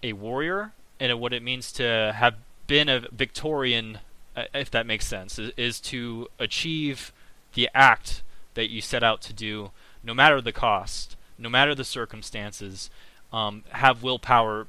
[0.03, 2.35] a warrior and what it means to have
[2.67, 3.99] been a Victorian,
[4.35, 7.13] uh, if that makes sense, is, is to achieve
[7.53, 8.23] the act
[8.55, 9.71] that you set out to do,
[10.03, 12.89] no matter the cost no matter the circumstances,
[13.31, 14.67] um, have willpower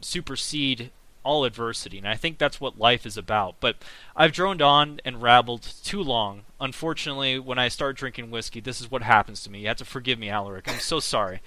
[0.00, 0.90] supersede
[1.24, 1.98] all adversity.
[1.98, 3.56] And I think that's what life is about.
[3.60, 3.76] But
[4.16, 6.42] I've droned on and rabbled too long.
[6.60, 9.60] Unfortunately, when I start drinking whiskey, this is what happens to me.
[9.60, 10.68] You have to forgive me, Alaric.
[10.68, 11.40] I'm so sorry.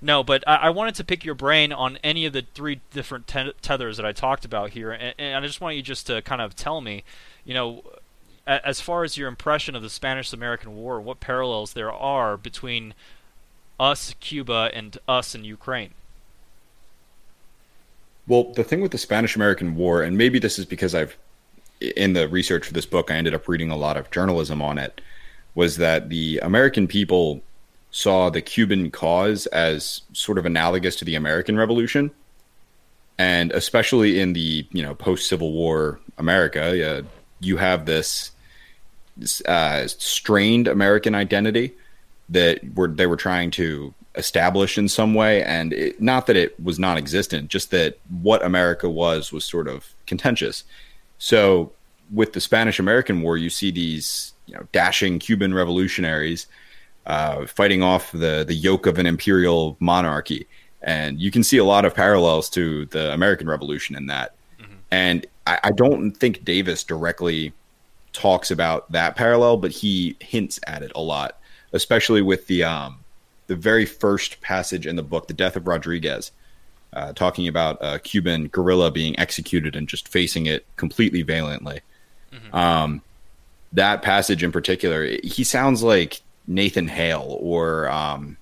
[0.00, 3.26] No, but I, I wanted to pick your brain on any of the three different
[3.26, 4.90] te- tethers that I talked about here.
[4.90, 7.04] And, and I just want you just to kind of tell me,
[7.44, 7.82] you know,
[8.46, 12.94] as far as your impression of the Spanish American War, what parallels there are between
[13.78, 15.94] us, Cuba, and us in Ukraine?
[18.32, 21.18] Well, the thing with the Spanish American War, and maybe this is because I've,
[21.82, 24.78] in the research for this book, I ended up reading a lot of journalism on
[24.78, 25.02] it,
[25.54, 27.42] was that the American people
[27.90, 32.10] saw the Cuban cause as sort of analogous to the American Revolution.
[33.18, 37.02] And especially in the you know post Civil War America, uh,
[37.40, 38.30] you have this
[39.44, 41.74] uh, strained American identity
[42.32, 45.42] that were they were trying to establish in some way.
[45.42, 49.94] And it, not that it was non-existent just that what america was was sort of
[50.06, 50.64] contentious.
[51.18, 51.72] So
[52.12, 56.46] with the spanish american war you see these you know dashing cuban revolutionaries
[57.06, 60.46] uh, fighting off the the yoke of an imperial monarchy.
[60.82, 64.34] And you can see a lot of parallels to the american revolution in that.
[64.60, 64.74] Mm-hmm.
[64.90, 67.52] and I, I don't think davis directly
[68.12, 71.38] talks about that parallel but he hints at it a lot
[71.72, 73.00] especially with the um,
[73.46, 76.32] the very first passage in the book, "The Death of Rodriguez,"
[76.92, 81.80] uh, talking about a Cuban guerrilla being executed and just facing it completely valiantly.
[82.32, 82.54] Mm-hmm.
[82.54, 83.02] Um,
[83.72, 88.36] that passage in particular, he sounds like Nathan Hale or um,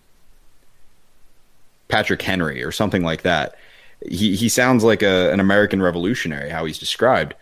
[1.88, 3.56] Patrick Henry or something like that.
[4.06, 7.34] He he sounds like a, an American revolutionary, how he's described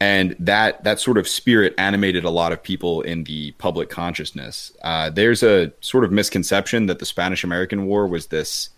[0.00, 4.72] and that that sort of spirit animated a lot of people in the public consciousness.
[4.82, 8.70] Uh, there's a sort of misconception that the Spanish American War was this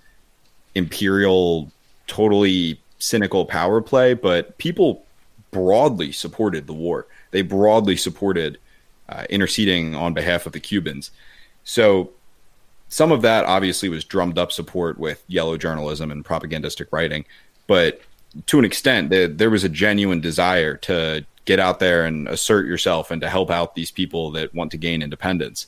[0.75, 1.71] imperial,
[2.07, 5.05] totally cynical power play, but people
[5.51, 7.07] broadly supported the war.
[7.31, 8.59] They broadly supported
[9.09, 11.11] uh, interceding on behalf of the Cubans.
[11.65, 12.11] So
[12.89, 17.25] some of that obviously was drummed up support with yellow journalism and propagandistic writing,
[17.67, 18.01] but
[18.46, 22.66] to an extent, there, there was a genuine desire to get out there and assert
[22.66, 25.66] yourself and to help out these people that want to gain independence.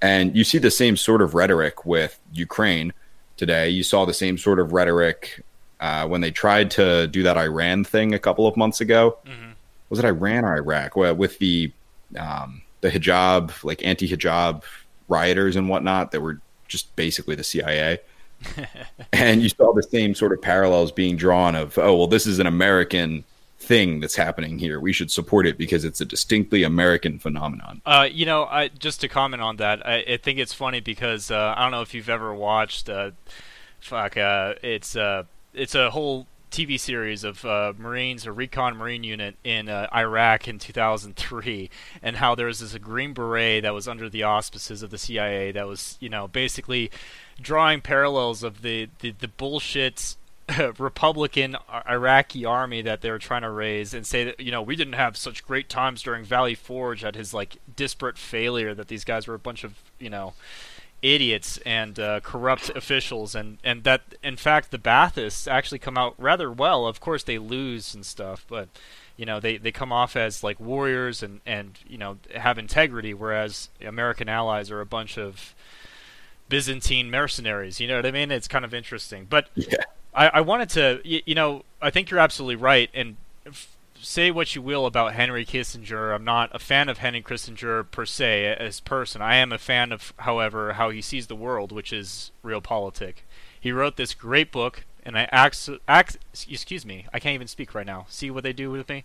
[0.00, 2.92] And you see the same sort of rhetoric with Ukraine
[3.36, 3.68] today.
[3.68, 5.42] You saw the same sort of rhetoric
[5.80, 9.18] uh, when they tried to do that Iran thing a couple of months ago.
[9.26, 9.50] Mm-hmm.
[9.90, 10.96] Was it Iran or Iraq?
[10.96, 11.72] Well, with the
[12.18, 14.62] um, the hijab, like anti-hijab
[15.08, 17.98] rioters and whatnot, that were just basically the CIA.
[19.12, 22.38] and you saw the same sort of parallels being drawn of, oh, well, this is
[22.38, 23.24] an American
[23.58, 24.80] thing that's happening here.
[24.80, 27.82] We should support it because it's a distinctly American phenomenon.
[27.84, 31.30] Uh, you know, I, just to comment on that, I, I think it's funny because
[31.30, 32.88] uh, I don't know if you've ever watched.
[32.88, 33.10] Uh,
[33.80, 39.04] fuck, uh, it's uh, it's a whole TV series of uh, Marines, a recon Marine
[39.04, 41.68] unit in Iraq in 2003,
[42.02, 45.52] and how there was this Green Beret that was under the auspices of the CIA
[45.52, 46.90] that was, you know, basically
[47.40, 50.16] drawing parallels of the the, the bullshit
[50.78, 51.56] Republican
[51.88, 54.94] Iraqi army that they were trying to raise and say that you know we didn't
[54.94, 59.26] have such great times during Valley Forge at his like disparate failure that these guys
[59.26, 60.34] were a bunch of you know
[61.02, 66.14] idiots and uh, corrupt officials, and and that in fact the Baathists actually come out
[66.18, 66.86] rather well.
[66.86, 68.68] Of course, they lose and stuff, but
[69.16, 73.14] you know they, they come off as like warriors and and you know have integrity,
[73.14, 75.54] whereas American allies are a bunch of
[76.48, 77.80] Byzantine mercenaries.
[77.80, 78.30] You know what I mean?
[78.30, 79.84] It's kind of interesting, but yeah.
[80.14, 83.16] I, I wanted to you, you know I think you're absolutely right and.
[83.46, 86.14] F- say what you will about Henry Kissinger.
[86.14, 89.20] I'm not a fan of Henry Kissinger per se as person.
[89.20, 93.14] I am a fan of, however, how he sees the world, which is realpolitik.
[93.60, 96.16] He wrote this great book, and I ax, ax,
[96.48, 98.06] excuse me, I can't even speak right now.
[98.08, 99.04] See what they do with me.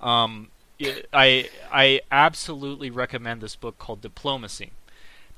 [0.00, 0.48] Um,
[1.12, 4.72] I I absolutely recommend this book called Diplomacy.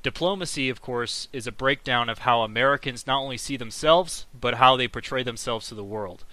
[0.03, 4.75] Diplomacy, of course, is a breakdown of how Americans not only see themselves, but how
[4.75, 6.25] they portray themselves to the world.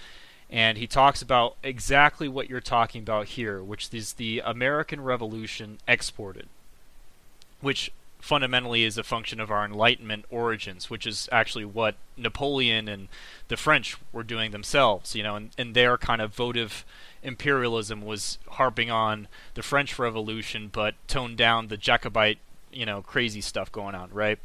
[0.50, 5.78] And he talks about exactly what you're talking about here, which is the American Revolution
[5.86, 6.48] exported,
[7.60, 13.06] which fundamentally is a function of our Enlightenment origins, which is actually what Napoleon and
[13.46, 16.84] the French were doing themselves, you know, and, and their kind of votive
[17.22, 22.38] imperialism was harping on the French Revolution, but toned down the Jacobite,
[22.72, 24.38] you know, crazy stuff going on, right?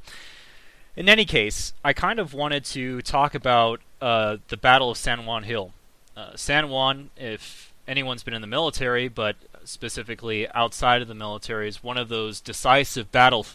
[0.96, 5.26] In any case, I kind of wanted to talk about uh, the Battle of San
[5.26, 5.72] Juan Hill
[6.16, 11.68] uh, San Juan, if anyone's been in the military, but specifically outside of the military,
[11.68, 13.46] is one of those decisive battle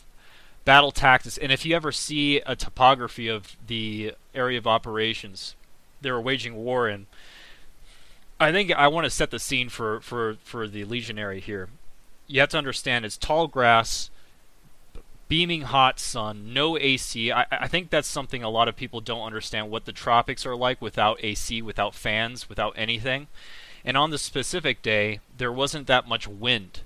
[0.64, 1.38] battle tactics.
[1.38, 5.54] And if you ever see a topography of the area of operations
[6.02, 7.06] they were waging war in,
[8.38, 11.68] I think I want to set the scene for, for, for the legionary here.
[12.26, 14.10] You have to understand it's tall grass
[15.30, 17.30] beaming hot sun, no AC.
[17.30, 20.56] I, I think that's something a lot of people don't understand what the tropics are
[20.56, 23.28] like without AC, without fans, without anything.
[23.84, 26.80] And on the specific day, there wasn't that much wind.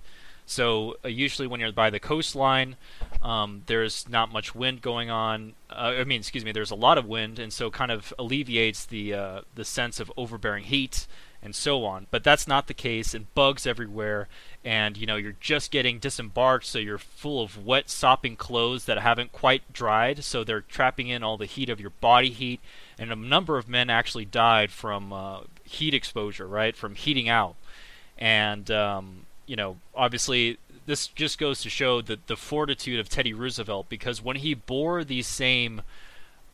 [0.45, 2.77] So uh, usually when you're by the coastline,
[3.23, 5.55] um, there's not much wind going on.
[5.71, 8.85] Uh, I mean, excuse me, there's a lot of wind, and so kind of alleviates
[8.85, 11.07] the uh, the sense of overbearing heat
[11.43, 12.09] and so on.
[12.11, 14.29] But that's not the case, and bugs everywhere,
[14.65, 18.99] and you know you're just getting disembarked, so you're full of wet, sopping clothes that
[18.99, 22.61] haven't quite dried, so they're trapping in all the heat of your body heat.
[22.99, 27.57] And a number of men actually died from uh, heat exposure, right, from heating out.
[28.17, 33.35] And um, you know, obviously, this just goes to show that the fortitude of Teddy
[33.35, 35.83] Roosevelt, because when he bore these same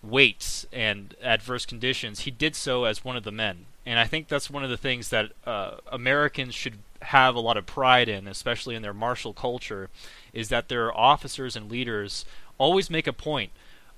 [0.03, 3.67] weights and adverse conditions, he did so as one of the men.
[3.87, 7.57] And I think that's one of the things that uh, Americans should have a lot
[7.57, 9.89] of pride in, especially in their martial culture,
[10.33, 12.25] is that their officers and leaders
[12.59, 13.51] always make a point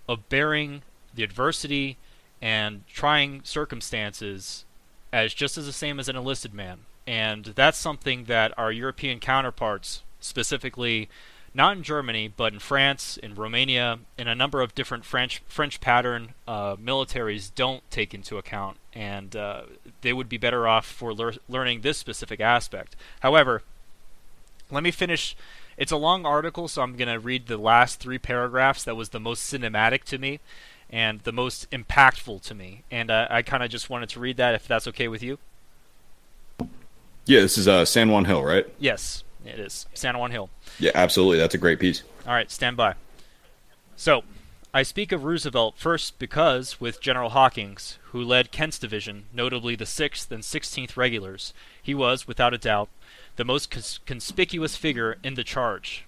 [0.08, 0.82] of bearing
[1.14, 1.96] the adversity
[2.40, 4.64] and trying circumstances
[5.12, 6.80] as just as the same as an enlisted man.
[7.06, 11.08] And that's something that our European counterparts, specifically
[11.54, 15.80] not in Germany, but in France, in Romania, in a number of different French French
[15.80, 19.62] pattern uh, militaries don't take into account, and uh,
[20.00, 22.96] they would be better off for lear- learning this specific aspect.
[23.20, 23.62] However,
[24.70, 25.36] let me finish.
[25.76, 28.84] It's a long article, so I'm going to read the last three paragraphs.
[28.84, 30.40] That was the most cinematic to me,
[30.90, 34.36] and the most impactful to me, and uh, I kind of just wanted to read
[34.36, 35.38] that, if that's okay with you.
[37.24, 38.66] Yeah, this is uh, San Juan Hill, right?
[38.78, 39.22] Yes.
[39.44, 40.50] It is San Juan Hill.
[40.78, 41.38] Yeah, absolutely.
[41.38, 42.02] That's a great piece.
[42.26, 42.94] All right, stand by.
[43.96, 44.22] So,
[44.74, 49.84] I speak of Roosevelt first because, with General Hawkins, who led Kent's division, notably the
[49.84, 51.52] 6th and 16th Regulars,
[51.82, 52.88] he was, without a doubt,
[53.36, 56.04] the most cons- conspicuous figure in the charge.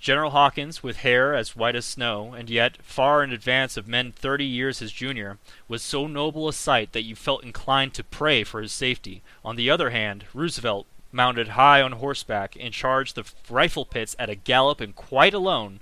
[0.00, 4.12] General Hawkins, with hair as white as snow, and yet far in advance of men
[4.12, 8.44] thirty years his junior, was so noble a sight that you felt inclined to pray
[8.44, 9.22] for his safety.
[9.44, 14.30] On the other hand, Roosevelt, mounted high on horseback and charged the rifle pits at
[14.30, 15.80] a gallop and quite alone,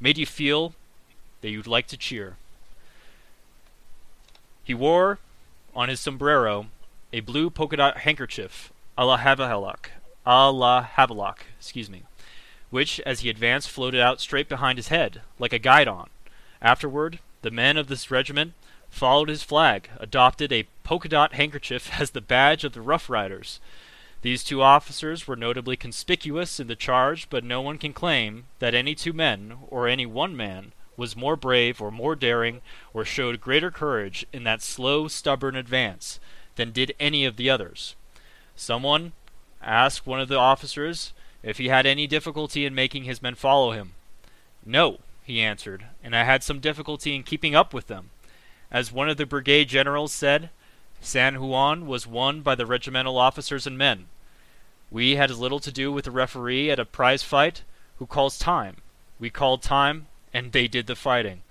[0.00, 0.74] made you feel
[1.40, 2.36] that you'd like to cheer.
[4.64, 5.18] He wore
[5.74, 6.66] on his sombrero
[7.12, 9.90] a blue polka dot handkerchief, a la Havelock,
[10.24, 12.02] a la Havelock, excuse me,
[12.70, 16.08] which, as he advanced, floated out straight behind his head, like a guidon.
[16.62, 18.54] Afterward, the men of this regiment
[18.88, 23.60] followed his flag, adopted a polka dot handkerchief as the badge of the Rough Riders,
[24.24, 28.74] these two officers were notably conspicuous in the charge, but no one can claim that
[28.74, 32.62] any two men, or any one man, was more brave or more daring
[32.94, 36.20] or showed greater courage in that slow, stubborn advance
[36.56, 37.96] than did any of the others.
[38.56, 39.12] Someone
[39.60, 41.12] asked one of the officers
[41.42, 43.92] if he had any difficulty in making his men follow him.
[44.64, 48.08] No, he answered, and I had some difficulty in keeping up with them.
[48.70, 50.48] As one of the brigade generals said,
[51.02, 54.06] San Juan was won by the regimental officers and men.
[54.94, 57.62] We had as little to do with the referee at a prize fight
[57.96, 58.76] who calls time.
[59.18, 61.42] We called time, and they did the fighting.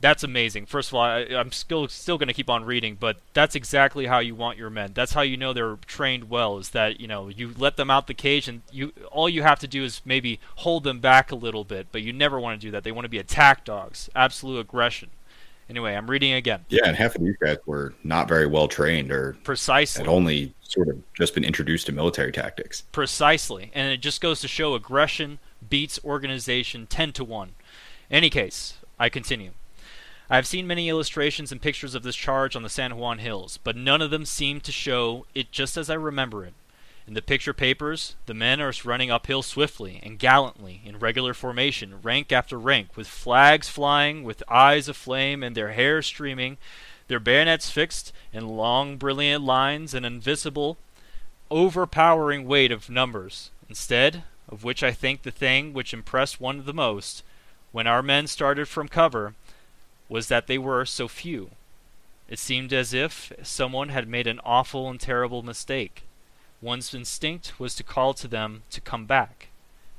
[0.00, 0.64] That's amazing.
[0.64, 4.06] First of all, I, am still still going to keep on reading, but that's exactly
[4.06, 4.92] how you want your men.
[4.94, 6.56] That's how you know they're trained well.
[6.56, 9.58] Is that you know you let them out the cage, and you all you have
[9.58, 12.66] to do is maybe hold them back a little bit, but you never want to
[12.66, 12.82] do that.
[12.82, 15.10] They want to be attack dogs, absolute aggression.
[15.68, 16.64] Anyway, I'm reading again.
[16.70, 20.54] Yeah, and half of these guys were not very well trained or precisely had only
[20.70, 22.82] sort of just been introduced to military tactics.
[22.92, 27.54] Precisely, and it just goes to show aggression beats organization ten to one.
[28.08, 29.52] In Any case, I continue.
[30.28, 33.58] I have seen many illustrations and pictures of this charge on the San Juan Hills,
[33.64, 36.54] but none of them seem to show it just as I remember it.
[37.06, 42.00] In the picture papers, the men are running uphill swiftly and gallantly in regular formation,
[42.02, 46.56] rank after rank, with flags flying, with eyes aflame, and their hair streaming,
[47.10, 50.78] their bayonets fixed in long, brilliant lines, an invisible,
[51.50, 53.50] overpowering weight of numbers.
[53.68, 57.22] Instead of which, I think the thing which impressed one the most,
[57.72, 59.34] when our men started from cover,
[60.08, 61.50] was that they were so few.
[62.28, 66.04] It seemed as if someone had made an awful and terrible mistake
[66.62, 69.48] One's instinct was to call to them to come back.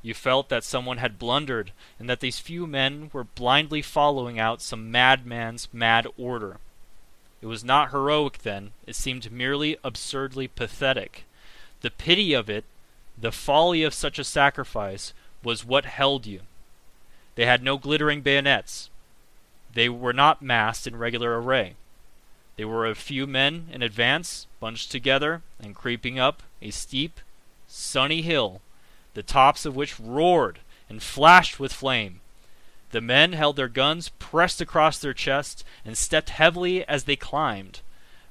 [0.00, 4.62] You felt that someone had blundered, and that these few men were blindly following out
[4.62, 6.58] some madman's mad order.
[7.42, 11.24] It was not heroic then, it seemed merely absurdly pathetic.
[11.80, 12.64] The pity of it,
[13.18, 15.12] the folly of such a sacrifice,
[15.42, 16.42] was what held you.
[17.34, 18.90] They had no glittering bayonets.
[19.74, 21.74] They were not massed in regular array.
[22.56, 27.18] They were a few men in advance, bunched together, and creeping up a steep,
[27.66, 28.60] sunny hill,
[29.14, 32.21] the tops of which roared and flashed with flame.
[32.92, 37.80] The men held their guns pressed across their chests and stepped heavily as they climbed.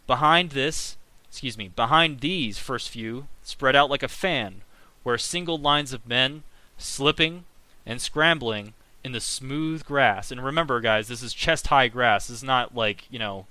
[0.07, 0.97] Behind this,
[1.30, 4.62] excuse me, behind these first few spread out like a fan,
[5.03, 6.43] were single lines of men
[6.78, 7.45] slipping
[7.86, 10.32] and scrambling in the smooth grass.
[10.32, 12.28] And remember, guys, this is chest high grass.
[12.28, 13.47] This is not like, you know,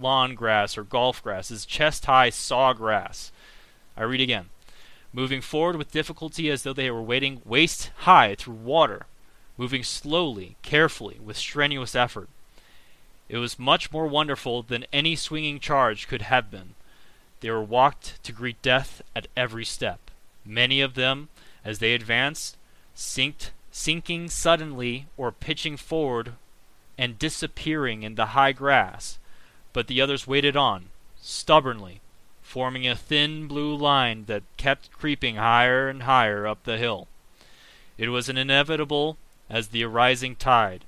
[0.00, 1.48] lawn grass or golf grass.
[1.48, 3.32] This is chest high saw grass.
[3.96, 4.50] I read again.
[5.12, 9.06] Moving forward with difficulty as though they were wading waist high through water,
[9.56, 12.28] moving slowly, carefully, with strenuous effort.
[13.28, 16.74] It was much more wonderful than any swinging charge could have been.
[17.40, 20.10] They were walked to greet death at every step.
[20.44, 21.28] Many of them,
[21.64, 22.56] as they advanced,
[22.94, 26.34] sinked, sinking suddenly or pitching forward
[26.98, 29.18] and disappearing in the high grass,
[29.72, 30.90] but the others waited on,
[31.20, 32.00] stubbornly,
[32.42, 37.08] forming a thin blue line that kept creeping higher and higher up the hill.
[37.96, 39.16] It was an inevitable
[39.52, 40.84] as the arising tide.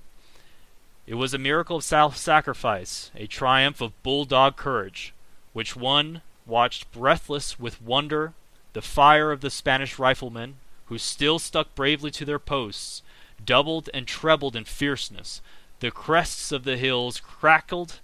[1.07, 5.13] It was a miracle of self sacrifice, a triumph of bulldog courage,
[5.53, 8.33] which one watched breathless with wonder
[8.73, 10.57] the fire of the Spanish riflemen,
[10.87, 13.03] who still stuck bravely to their posts,
[13.45, 15.43] doubled and trebled in fierceness.
[15.81, 18.01] The crests of the hills crackled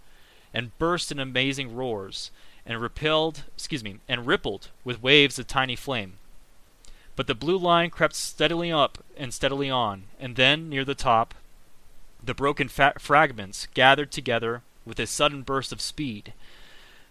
[0.53, 2.31] and burst in amazing roars
[2.67, 6.15] and repelled, excuse me, and rippled with waves of tiny flame.
[7.17, 11.35] But the blue line crept steadily up and steadily on, and then, near the top,
[12.23, 16.33] the broken fa- fragments gathered together with a sudden burst of speed.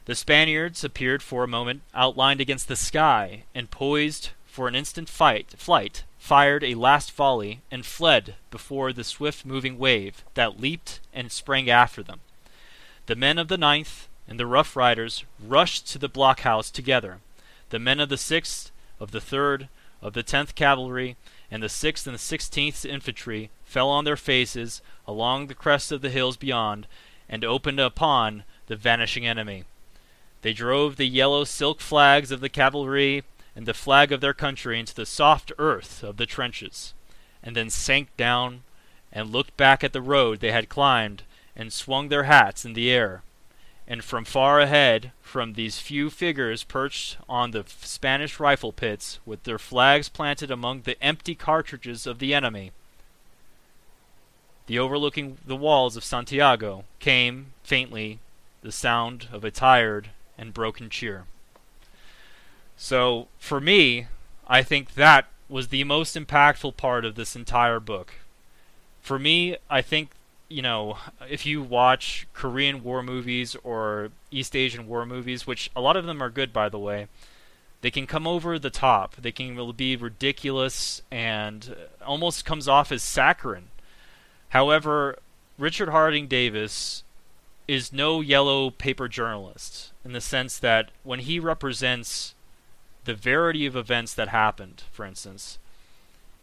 [0.05, 5.07] The Spaniards appeared for a moment outlined against the sky, and poised for an instant
[5.07, 10.99] fight, flight, fired a last volley, and fled before the swift moving wave that leaped
[11.13, 12.21] and sprang after them.
[13.05, 17.19] The men of the ninth and the Rough Riders rushed to the blockhouse together.
[17.69, 19.69] The men of the Sixth, of the Third,
[20.01, 21.15] of the Tenth Cavalry,
[21.51, 26.01] and the Sixth and the Sixteenth Infantry fell on their faces along the crest of
[26.01, 26.87] the hills beyond,
[27.27, 29.65] and opened upon the vanishing enemy.
[30.41, 33.23] They drove the yellow silk flags of the cavalry
[33.55, 36.93] and the flag of their country into the soft earth of the trenches,
[37.43, 38.63] and then sank down
[39.11, 41.23] and looked back at the road they had climbed,
[41.55, 43.21] and swung their hats in the air
[43.89, 49.43] and from far ahead, from these few figures perched on the Spanish rifle pits, with
[49.43, 52.71] their flags planted among the empty cartridges of the enemy,
[54.67, 58.19] the overlooking the walls of Santiago, came, faintly,
[58.61, 61.25] the sound of a tired and broken cheer.
[62.77, 64.05] So, for me,
[64.47, 68.13] I think that was the most impactful part of this entire book.
[69.01, 70.11] For me, I think
[70.49, 70.97] you know,
[71.29, 76.05] if you watch Korean war movies or East Asian war movies, which a lot of
[76.05, 77.07] them are good, by the way,
[77.81, 79.15] they can come over the top.
[79.15, 81.75] They can be ridiculous and
[82.05, 83.69] almost comes off as saccharine.
[84.49, 85.19] However,
[85.57, 87.03] Richard Harding Davis
[87.67, 92.33] is no yellow paper journalist in the sense that when he represents
[93.05, 95.59] the verity of events that happened, for instance,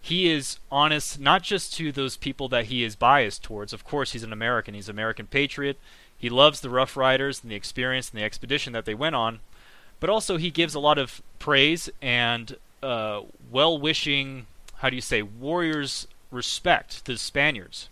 [0.00, 3.72] he is honest not just to those people that he is biased towards.
[3.72, 4.74] Of course, he's an American.
[4.74, 5.78] He's an American patriot.
[6.16, 9.40] He loves the Rough Riders and the experience and the expedition that they went on,
[10.00, 15.22] but also he gives a lot of praise and uh, well-wishing, how do you say,
[15.22, 17.88] warriors respect to the Spaniards.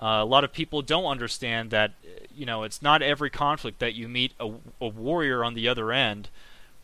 [0.00, 1.92] Uh, a lot of people don't understand that,
[2.36, 5.90] you know, it's not every conflict that you meet a, a warrior on the other
[5.90, 6.28] end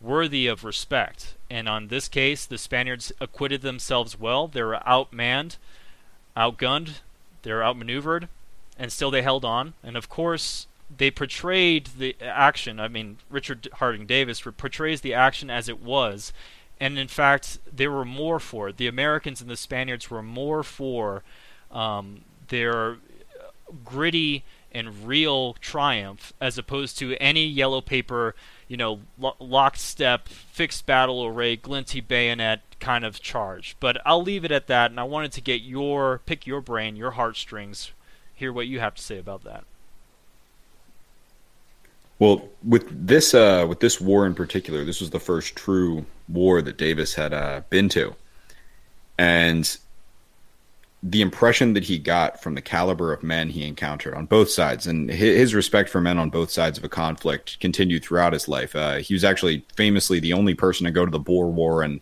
[0.01, 1.35] worthy of respect.
[1.55, 4.49] And on this case, the Spaniards acquitted themselves well.
[4.49, 5.57] They were outmanned,
[6.37, 6.99] outgunned,
[7.43, 8.29] they were outmaneuvered,
[8.77, 9.75] and still they held on.
[9.81, 12.81] And of course, they portrayed the action.
[12.81, 16.33] I mean, Richard Harding Davis portrays the action as it was.
[16.81, 18.77] And in fact, they were more for it.
[18.77, 21.23] The Americans and the Spaniards were more for
[21.71, 22.97] um, their
[23.85, 24.43] gritty
[24.73, 28.35] and real triumph as opposed to any yellow paper
[28.69, 33.77] you know, lo- lockstep, fixed battle array, glinty bayonet kind of charge.
[33.81, 36.97] But I'll leave it at that, and I wanted to get your pick your brain,
[36.97, 37.93] your heartstrings,
[38.35, 39.65] hear what you have to say about that.
[42.19, 46.63] Well, with this uh, with this war in particular, this was the first true war
[46.63, 48.15] that Davis had uh, been to,
[49.19, 49.77] and
[51.07, 54.87] the impression that he got from the caliber of men he encountered on both sides
[54.87, 58.75] and his respect for men on both sides of a conflict continued throughout his life.
[58.75, 62.01] Uh, he was actually famously the only person to go to the Boer War and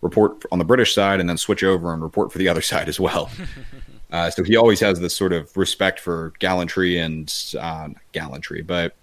[0.00, 2.88] report on the British side and then switch over and report for the other side
[2.88, 3.30] as well.
[4.10, 8.96] uh, so he always has this sort of respect for gallantry and uh, gallantry, but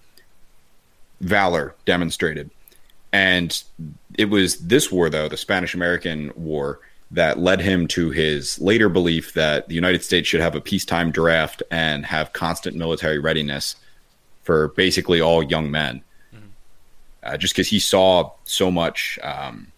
[1.20, 2.50] valor demonstrated.
[3.12, 3.62] And
[4.18, 6.80] it was this war, though, the Spanish American War
[7.10, 11.10] that led him to his later belief that the United States should have a peacetime
[11.10, 13.76] draft and have constant military readiness
[14.42, 16.02] for basically all young men.
[16.34, 16.46] Mm-hmm.
[17.22, 19.72] Uh, just because he saw so much um,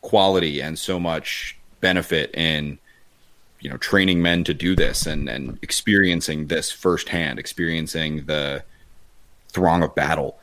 [0.00, 2.78] quality and so much benefit in
[3.60, 8.62] you know training men to do this and and experiencing this firsthand experiencing the
[9.48, 10.38] throng of battle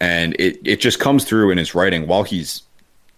[0.00, 2.62] and it it just comes through in his writing while he's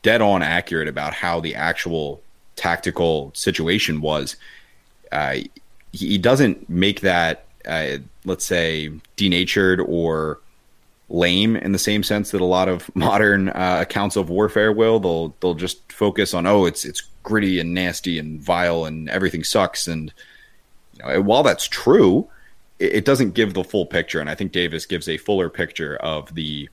[0.03, 2.21] dead on accurate about how the actual
[2.57, 4.37] tactical situation was.
[5.11, 5.37] Uh,
[5.93, 10.41] he doesn't make that, uh, let's say, denatured or
[11.09, 14.99] lame in the same sense that a lot of modern uh, accounts of warfare will.
[14.99, 19.45] They'll they'll just focus on oh, it's it's gritty and nasty and vile and everything
[19.45, 19.87] sucks.
[19.87, 20.13] And
[20.95, 22.29] you know, while that's true,
[22.79, 24.21] it, it doesn't give the full picture.
[24.21, 26.69] And I think Davis gives a fuller picture of the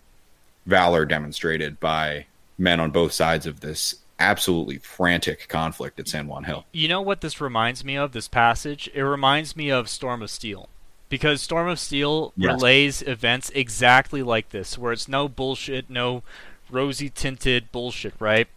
[0.65, 2.25] valor demonstrated by
[2.59, 6.65] men on both sides of this absolutely frantic conflict at San Juan Hill.
[6.71, 8.89] You know what this reminds me of, this passage?
[8.93, 10.69] It reminds me of Storm of Steel.
[11.07, 12.53] Because Storm of Steel yes.
[12.53, 16.21] relays events exactly like this, where it's no bullshit, no
[16.69, 18.47] rosy tinted bullshit, right?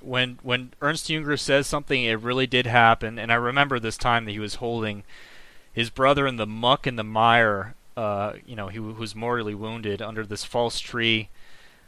[0.00, 4.24] When when Ernst Junger says something, it really did happen, and I remember this time
[4.24, 5.02] that he was holding
[5.72, 7.74] his brother in the muck and the mire.
[7.96, 11.28] Uh, you know, he was mortally wounded under this false tree.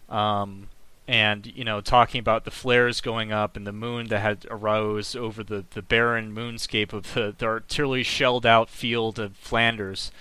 [0.08, 0.68] Um,
[1.08, 5.16] and you know talking about the flares going up and the moon that had arose
[5.16, 10.12] over the, the barren moonscape of the, the artillery shelled out field of Flanders,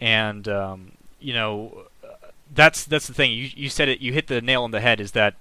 [0.00, 1.86] and um, you know
[2.52, 5.00] that's that's the thing you you said it you hit the nail on the head
[5.00, 5.34] is that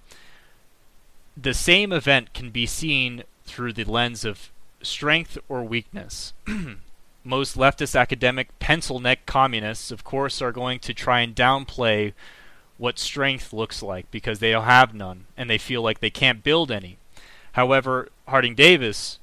[1.35, 4.51] the same event can be seen through the lens of
[4.81, 6.33] strength or weakness.
[7.23, 12.13] Most leftist academic pencil neck communists, of course, are going to try and downplay
[12.79, 16.43] what strength looks like because they don't have none and they feel like they can't
[16.43, 16.97] build any.
[17.51, 19.19] However, Harding Davis,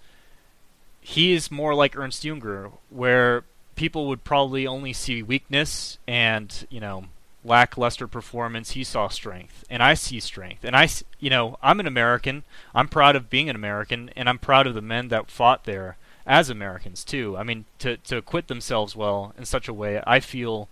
[1.01, 3.45] he is more like Ernst Junger, where
[3.75, 7.07] people would probably only see weakness and, you know,
[7.45, 8.73] lackluster performance.
[8.73, 10.65] He saw strength, and I see strength.
[10.65, 10.89] And I,
[11.19, 12.43] you know, I'm an American.
[12.75, 15.97] I'm proud of being an American, and I'm proud of the men that fought there
[16.27, 17.37] as Americans too.
[17.37, 20.69] I mean, to to acquit themselves well in such a way, I feel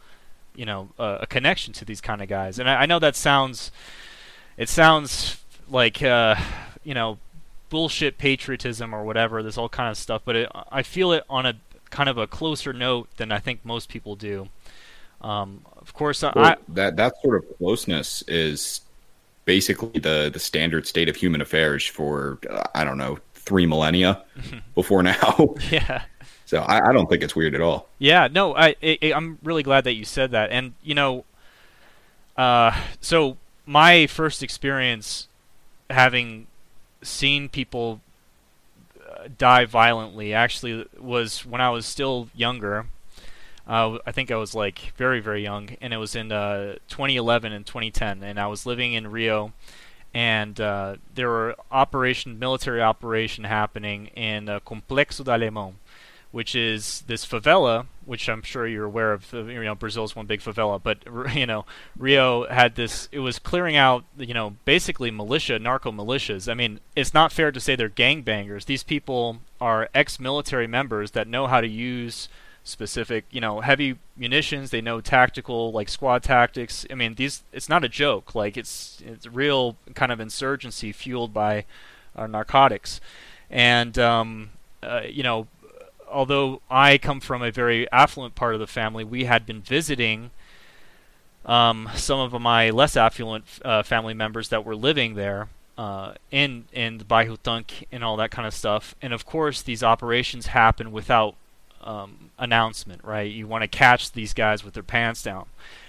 [0.55, 2.59] you know a, a connection to these kind of guys.
[2.59, 3.71] And I, I, know that sounds
[4.57, 6.37] it sounds like uh,
[6.83, 7.19] you know
[7.71, 9.43] bullshit patriotism or whatever.
[9.43, 11.55] This all kind of stuff, but it, I feel it on a
[11.91, 14.49] kind of a closer note than I think most people do.
[15.21, 18.81] Um, of course, well, I, that that sort of closeness is
[19.45, 22.39] basically the the standard state of human affairs for
[22.75, 24.25] I don't know three millennia
[24.75, 25.55] before now.
[25.71, 26.03] yeah.
[26.47, 27.89] So I, I don't think it's weird at all.
[27.99, 31.25] Yeah, no, I, I I'm really glad that you said that, and you know,
[32.37, 33.37] uh, so
[33.67, 35.29] my first experience
[35.91, 36.47] having
[37.03, 38.01] seen people
[39.01, 42.87] uh, die violently actually was when I was still younger.
[43.67, 47.53] Uh, I think I was like very very young, and it was in uh, 2011
[47.53, 49.55] and 2010, and I was living in Rio,
[50.13, 55.73] and uh, there were operation military operation happening in uh, Complexo de Alemão,
[56.35, 59.33] which is this favela, which I'm sure you're aware of.
[59.33, 60.99] You know, Brazil's one big favela, but
[61.37, 61.65] you know,
[61.97, 63.09] Rio had this.
[63.13, 66.51] It was clearing out, you know, basically militia, narco militias.
[66.51, 68.65] I mean, it's not fair to say they're gangbangers.
[68.65, 72.29] These people are ex-military members that know how to use
[72.65, 74.71] specific, you know, heavy munitions.
[74.71, 76.85] They know tactical, like squad tactics.
[76.91, 77.45] I mean, these.
[77.53, 78.35] It's not a joke.
[78.35, 81.65] Like it's it's real kind of insurgency fueled by
[82.17, 83.01] uh, narcotics,
[83.49, 84.51] and um,
[84.83, 85.47] uh, you know
[86.15, 90.31] although I come from a very affluent part of the family, we had been visiting
[91.45, 96.65] um, some of my less affluent uh, family members that were living there uh, in
[96.73, 98.95] in the Tanque and all that kind of stuff.
[99.03, 101.35] And of course, these operations happen without
[101.83, 103.31] um, announcement, right?
[103.31, 105.47] You want to catch these guys with their pants down.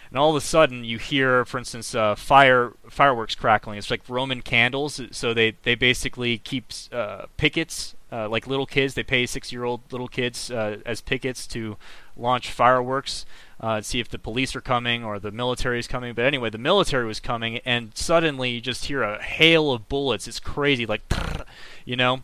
[0.10, 3.78] And all of a sudden, you hear, for instance, uh, fire fireworks crackling.
[3.78, 5.02] It's like Roman candles.
[5.12, 8.94] So they, they basically keep uh, pickets uh, like little kids.
[8.94, 11.78] They pay six-year-old little kids uh, as pickets to
[12.18, 13.26] launch fireworks,
[13.60, 16.14] uh, see if the police are coming or the military is coming.
[16.14, 20.28] But anyway, the military was coming, and suddenly you just hear a hail of bullets.
[20.28, 21.02] It's crazy, like,
[21.86, 22.24] you know.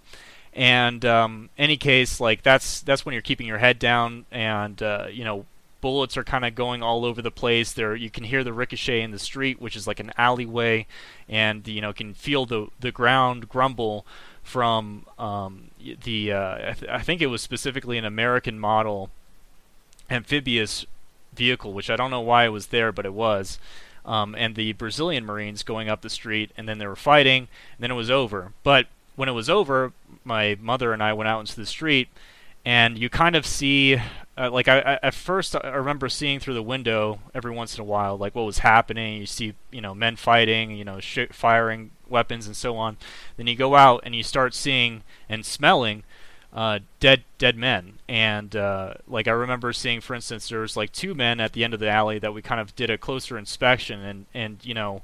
[0.54, 5.08] And um, any case, like that's that's when you're keeping your head down, and uh,
[5.10, 5.46] you know
[5.80, 7.72] bullets are kind of going all over the place.
[7.72, 10.88] There, you can hear the ricochet in the street, which is like an alleyway,
[11.28, 14.06] and you know can feel the the ground grumble
[14.44, 15.71] from um,
[16.04, 19.10] the uh, I, th- I, think it was specifically an American model
[20.10, 20.86] amphibious
[21.34, 23.60] vehicle, which I don't know why it was there, but it was.
[24.06, 27.80] Um, and the Brazilian Marines going up the street, and then they were fighting, and
[27.80, 28.52] then it was over.
[28.64, 32.10] But when it was over, my mother and I went out into the street,
[32.66, 33.98] and you kind of see
[34.38, 37.82] uh, like I, I, at first I remember seeing through the window every once in
[37.82, 39.18] a while like what was happening.
[39.20, 42.98] You see you know men fighting you know sh- firing weapons and so on.
[43.38, 46.04] Then you go out and you start seeing and smelling
[46.54, 48.00] uh, dead dead men.
[48.08, 51.64] And uh, like I remember seeing for instance there was like two men at the
[51.64, 54.00] end of the alley that we kind of did a closer inspection.
[54.02, 55.02] And and you know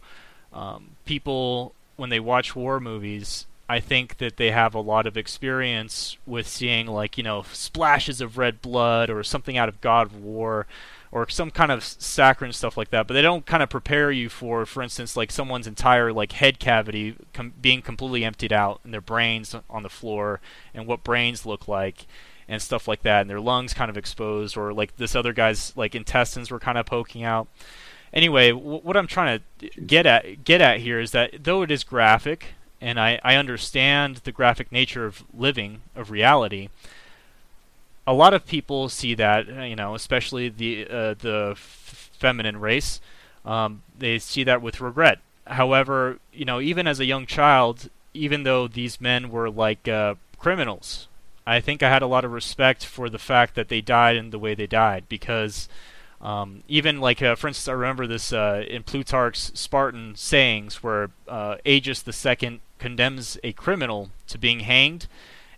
[0.54, 5.18] um, people when they watch war movies I think that they have a lot of
[5.18, 10.08] experience with seeing like you know splashes of red blood or something out of God
[10.08, 10.68] of War
[11.12, 14.30] or some kind of saccharine stuff like that but they don't kind of prepare you
[14.30, 18.94] for for instance like someone's entire like head cavity com- being completely emptied out and
[18.94, 20.40] their brains on the floor
[20.74, 22.08] and what brains look like
[22.48, 25.76] and stuff like that and their lungs kind of exposed or like this other guy's
[25.76, 27.48] like intestines were kind of poking out.
[28.14, 31.70] Anyway w- what i'm trying to get at get at here is that though it
[31.70, 36.70] is graphic and I, I understand the graphic nature of living, of reality.
[38.06, 42.60] A lot of people see that, uh, you know, especially the uh, the f- feminine
[42.60, 43.02] race,
[43.46, 45.20] um, they see that with regret.
[45.46, 50.16] However, you know, even as a young child, even though these men were like uh,
[50.38, 51.08] criminals,
[51.46, 54.30] I think I had a lot of respect for the fact that they died in
[54.32, 55.70] the way they died because
[56.22, 61.12] um, even like, uh, for instance, I remember this uh, in Plutarch's Spartan sayings, where
[61.28, 65.08] uh, the second condemns a criminal to being hanged,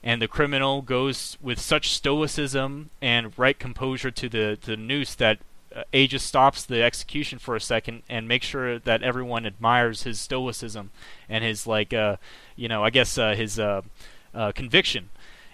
[0.03, 5.39] and the criminal goes with such stoicism and right composure to the the noose that
[5.75, 10.19] uh, Agis stops the execution for a second and makes sure that everyone admires his
[10.19, 10.91] stoicism
[11.29, 12.17] and his like, uh,
[12.55, 13.81] you know, I guess uh, his uh,
[14.55, 15.09] conviction.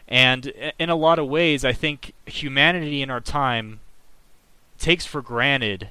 [0.07, 3.79] And in a lot of ways, I think humanity in our time
[4.77, 5.89] takes for granted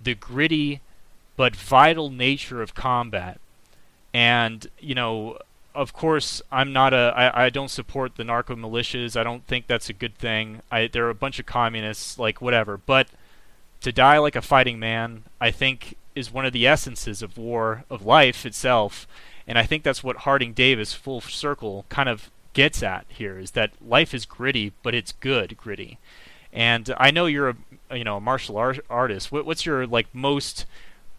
[0.00, 0.80] the gritty
[1.36, 3.40] but vital nature of combat.
[4.12, 5.38] And, you know,
[5.74, 7.12] of course, I'm not a.
[7.16, 9.18] I, I don't support the narco militias.
[9.18, 10.60] I don't think that's a good thing.
[10.70, 12.76] I, they're a bunch of communists, like whatever.
[12.76, 13.08] But
[13.80, 17.84] to die like a fighting man, I think, is one of the essences of war,
[17.88, 19.06] of life itself.
[19.46, 23.52] And I think that's what Harding Davis, full circle, kind of gets at here: is
[23.52, 25.98] that life is gritty, but it's good gritty.
[26.52, 27.56] And I know you're a
[27.92, 29.32] you know a martial art artist.
[29.32, 30.66] What, what's your like most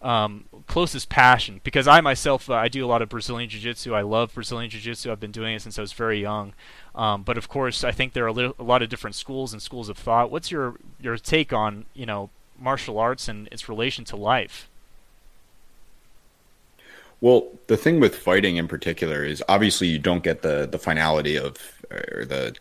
[0.01, 1.61] um, closest passion?
[1.63, 3.93] Because I myself uh, I do a lot of Brazilian jiu-jitsu.
[3.93, 5.11] I love Brazilian jiu-jitsu.
[5.11, 6.53] I've been doing it since I was very young.
[6.95, 9.61] Um, but of course, I think there are a, a lot of different schools and
[9.61, 10.31] schools of thought.
[10.31, 14.69] What's your your take on you know martial arts and its relation to life?
[17.21, 21.37] Well, the thing with fighting in particular is obviously you don't get the the finality
[21.37, 21.57] of
[21.89, 22.55] or the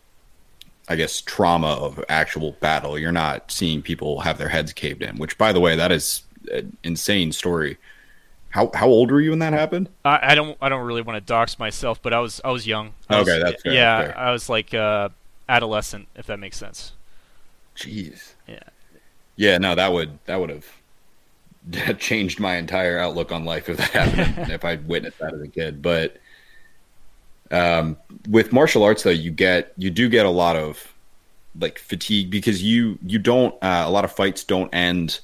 [0.88, 2.98] I guess, trauma of actual battle.
[2.98, 6.22] You're not seeing people have their heads caved in, which, by the way, that is
[6.52, 7.78] an insane story.
[8.50, 9.88] How how old were you when that happened?
[10.04, 12.66] I, I don't I don't really want to dox myself, but I was I was
[12.66, 12.92] young.
[13.08, 14.02] I okay, was, that's fair, yeah.
[14.02, 14.18] fair.
[14.18, 15.08] I was like uh,
[15.48, 16.92] adolescent, if that makes sense.
[17.76, 18.34] Jeez.
[18.46, 18.58] Yeah.
[19.36, 19.58] Yeah.
[19.58, 24.50] No, that would that would have changed my entire outlook on life if that happened
[24.52, 25.80] if I'd witnessed that as a kid.
[25.80, 26.18] But
[27.52, 27.96] um,
[28.28, 30.92] with martial arts, though, you get you do get a lot of
[31.60, 35.20] like fatigue because you you don't uh, a lot of fights don't end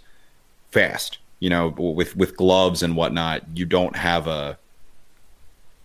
[0.71, 1.19] fast.
[1.41, 4.59] You know, with with gloves and whatnot, you don't have a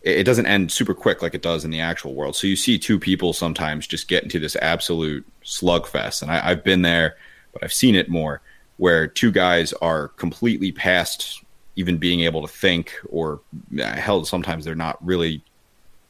[0.02, 2.36] it doesn't end super quick like it does in the actual world.
[2.36, 6.64] So you see two people sometimes just get into this absolute slugfest, and I, I've
[6.64, 7.16] been there,
[7.54, 8.42] but I've seen it more
[8.78, 11.44] where two guys are completely past
[11.76, 13.40] even being able to think, or
[13.78, 15.42] hell, sometimes they're not really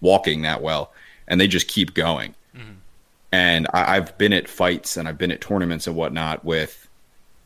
[0.03, 0.93] walking that well,
[1.27, 2.35] and they just keep going.
[2.55, 2.73] Mm-hmm.
[3.31, 6.87] And I, I've been at fights and I've been at tournaments and whatnot with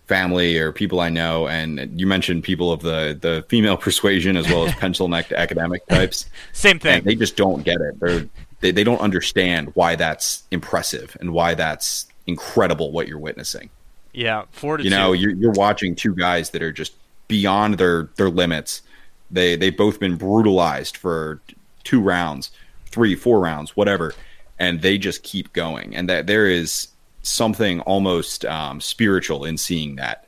[0.07, 4.47] family or people I know, and you mentioned people of the the female persuasion as
[4.47, 6.25] well as pencil necked academic types.
[6.51, 7.03] Same thing.
[7.03, 7.99] they just don't get it.
[7.99, 8.27] They're
[8.59, 13.69] they, they don't understand why that's impressive and why that's incredible what you're witnessing.
[14.13, 14.91] Yeah, fortitude.
[14.91, 16.93] You know, you're you're watching two guys that are just
[17.27, 18.81] beyond their their limits.
[19.29, 21.41] They they've both been brutalized for
[21.87, 22.51] two rounds,
[22.85, 24.13] three, four rounds, whatever,
[24.59, 25.95] and they just keep going.
[25.95, 26.89] And that there is
[27.21, 30.25] something almost um, spiritual in seeing that.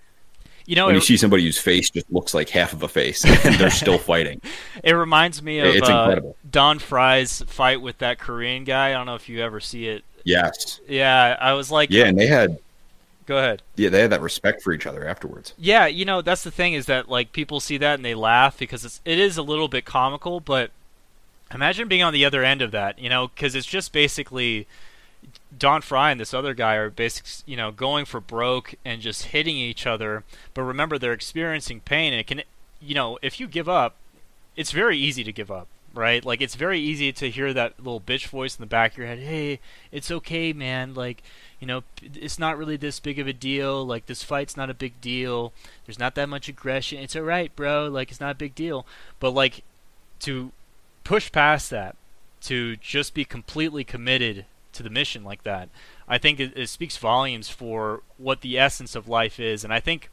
[0.66, 3.26] You know, when you see somebody whose face just looks like half of a face
[3.46, 4.40] and they're still fighting.
[4.84, 8.90] It reminds me of uh, Don Frye's fight with that Korean guy.
[8.90, 10.04] I don't know if you ever see it.
[10.24, 10.80] Yes.
[10.88, 12.60] Yeah, I was like, yeah, and they had.
[13.26, 13.62] Go ahead.
[13.76, 15.54] Yeah, they had that respect for each other afterwards.
[15.58, 18.58] Yeah, you know that's the thing is that like people see that and they laugh
[18.58, 20.72] because it's it is a little bit comical, but
[21.52, 24.68] imagine being on the other end of that, you know, because it's just basically
[25.58, 29.26] Don Frye and this other guy are basically, you know, going for broke and just
[29.26, 30.24] hitting each other.
[30.54, 32.44] But remember, they're experiencing pain, and it can,
[32.82, 33.96] you know, if you give up,
[34.56, 36.24] it's very easy to give up, right?
[36.24, 39.08] Like it's very easy to hear that little bitch voice in the back of your
[39.08, 39.20] head.
[39.20, 39.60] Hey,
[39.92, 40.94] it's okay, man.
[40.94, 41.24] Like,
[41.60, 43.86] you know, it's not really this big of a deal.
[43.86, 45.54] Like this fight's not a big deal.
[45.86, 47.00] There's not that much aggression.
[47.00, 47.88] It's all right, bro.
[47.88, 48.86] Like it's not a big deal.
[49.20, 49.64] But like
[50.22, 50.52] to
[51.04, 51.96] push past that,
[52.42, 55.70] to just be completely committed to the mission like that.
[56.08, 59.80] I think it, it, speaks volumes for what the essence of life is, and I
[59.80, 60.10] think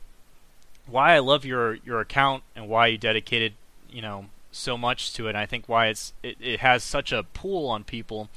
[0.87, 3.55] why I love your your account and why you dedicated
[3.91, 5.31] you know so much to it.
[5.31, 8.29] And I think why it's it, it has such a pull on people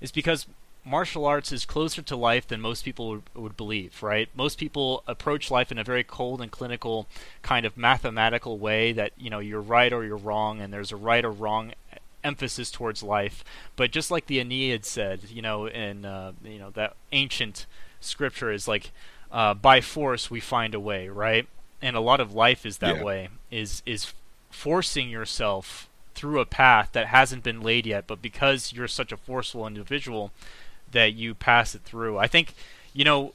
[0.00, 0.46] is because
[0.84, 4.28] martial arts is closer to life than most people would, would, believe, right?
[4.34, 7.06] Most people approach life in a very cold and clinical
[7.42, 10.96] kind of mathematical way that, you know, you're right or you're wrong and there's a
[10.96, 11.72] right or wrong
[12.24, 13.44] emphasis towards life.
[13.76, 17.66] But just like the Aeneid said, you know, in uh, you know that ancient
[18.00, 18.90] scripture is like,
[19.30, 21.46] uh, by force we find a way, right?
[21.80, 23.04] And a lot of life is that yeah.
[23.04, 23.28] way.
[23.50, 24.12] Is is
[24.50, 29.16] forcing yourself through a path that hasn't been laid yet, but because you're such a
[29.16, 30.32] forceful individual,
[30.90, 32.18] that you pass it through.
[32.18, 32.54] I think,
[32.92, 33.34] you know,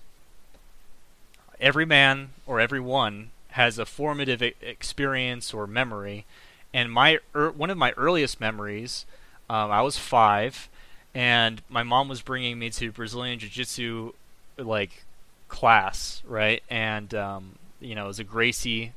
[1.59, 6.25] every man or every one has a formative experience or memory
[6.73, 9.05] and my er, one of my earliest memories,
[9.49, 10.69] um, I was five,
[11.13, 14.13] and my mom was bringing me to Brazilian Jiu-Jitsu
[14.57, 15.03] like
[15.47, 16.63] class, right?
[16.69, 18.93] And um, you know, it was a Gracie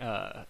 [0.00, 0.44] uh,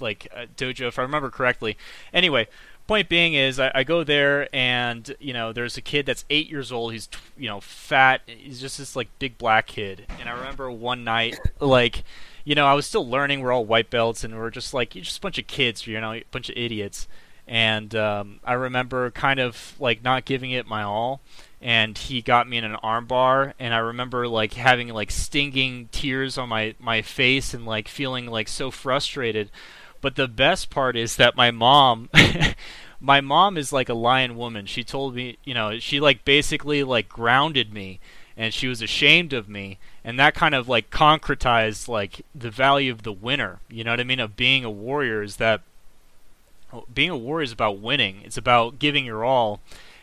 [0.00, 1.76] like uh, dojo, if I remember correctly.
[2.12, 2.48] Anyway,
[2.86, 6.48] point being is I, I, go there and you know there's a kid that's eight
[6.48, 10.32] years old he's you know fat he's just this like big black kid and i
[10.32, 12.04] remember one night like
[12.46, 13.40] you know, I was still learning.
[13.40, 16.12] We're all white belts, and we're just like just a bunch of kids, you know,
[16.12, 17.08] a bunch of idiots.
[17.48, 21.20] And um, I remember kind of like not giving it my all.
[21.60, 26.38] And he got me in an armbar, and I remember like having like stinging tears
[26.38, 29.50] on my my face and like feeling like so frustrated.
[30.00, 32.10] But the best part is that my mom.
[33.00, 34.66] my mom is like a lion woman.
[34.66, 37.98] She told me, you know, she like basically like grounded me
[38.36, 39.78] and she was ashamed of me.
[40.04, 43.60] And that kind of like concretized like the value of the winner.
[43.68, 44.20] You know what i mean?
[44.20, 45.62] Of being a warrior is that
[46.92, 48.20] being a warrior is about winning.
[48.24, 49.60] It's about giving your all.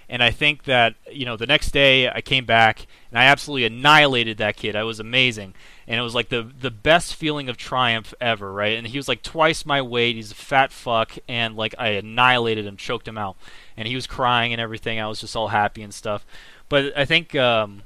[0.10, 3.66] And i think that you know the next day i came back and i absolutely
[3.66, 4.76] annihilated that kid.
[4.76, 5.54] I was amazing.
[5.88, 8.78] And it was like the the best feeling of triumph ever right?
[8.78, 10.16] And he was like twice my weight.
[10.16, 11.14] He's a fat fuck.
[11.28, 13.38] And like i annihilated him choked him out.
[13.78, 15.00] And he was crying and everything.
[15.00, 16.26] I was just all happy and stuff.
[16.68, 17.84] But i think um,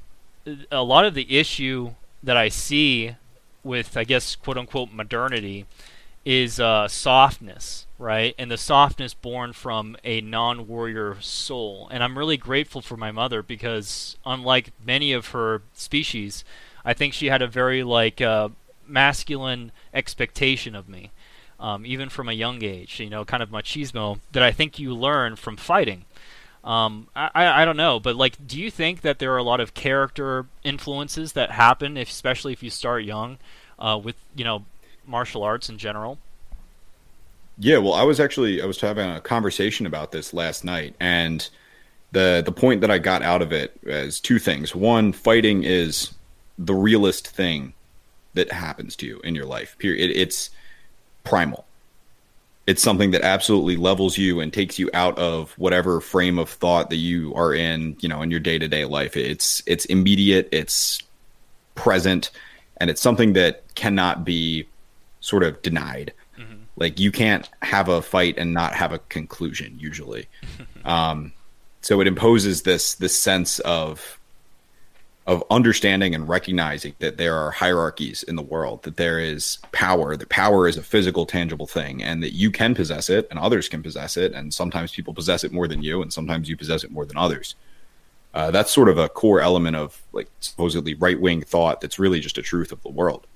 [0.70, 3.16] a lot of the issue that I see
[3.62, 5.66] with, I guess, quote unquote, modernity
[6.24, 8.34] is uh, softness, right?
[8.38, 11.88] And the softness born from a non warrior soul.
[11.90, 16.44] And I'm really grateful for my mother because, unlike many of her species,
[16.84, 18.50] I think she had a very, like, uh,
[18.86, 21.10] masculine expectation of me.
[21.60, 24.94] Um, even from a young age, you know, kind of machismo that I think you
[24.94, 26.04] learn from fighting.
[26.64, 29.60] Um, I, I don't know, but like, do you think that there are a lot
[29.60, 33.38] of character influences that happen, if, especially if you start young,
[33.78, 34.64] uh, with you know,
[35.06, 36.18] martial arts in general?
[37.58, 41.48] Yeah, well, I was actually I was having a conversation about this last night, and
[42.12, 44.74] the the point that I got out of it is two things.
[44.74, 46.12] One, fighting is
[46.58, 47.72] the realest thing
[48.34, 49.76] that happens to you in your life.
[49.78, 50.10] Period.
[50.14, 50.50] It's
[51.24, 51.66] primal.
[52.68, 56.90] It's something that absolutely levels you and takes you out of whatever frame of thought
[56.90, 59.16] that you are in, you know, in your day to day life.
[59.16, 60.50] It's it's immediate.
[60.52, 61.02] It's
[61.74, 62.30] present,
[62.76, 64.68] and it's something that cannot be
[65.20, 66.12] sort of denied.
[66.38, 66.56] Mm-hmm.
[66.76, 70.28] Like you can't have a fight and not have a conclusion usually.
[70.84, 71.32] um,
[71.80, 74.17] so it imposes this this sense of
[75.28, 80.16] of understanding and recognizing that there are hierarchies in the world, that there is power,
[80.16, 83.68] that power is a physical, tangible thing, and that you can possess it and others
[83.68, 84.32] can possess it.
[84.32, 87.18] And sometimes people possess it more than you, and sometimes you possess it more than
[87.18, 87.56] others.
[88.32, 92.20] Uh, that's sort of a core element of like supposedly right wing thought that's really
[92.20, 93.26] just a truth of the world.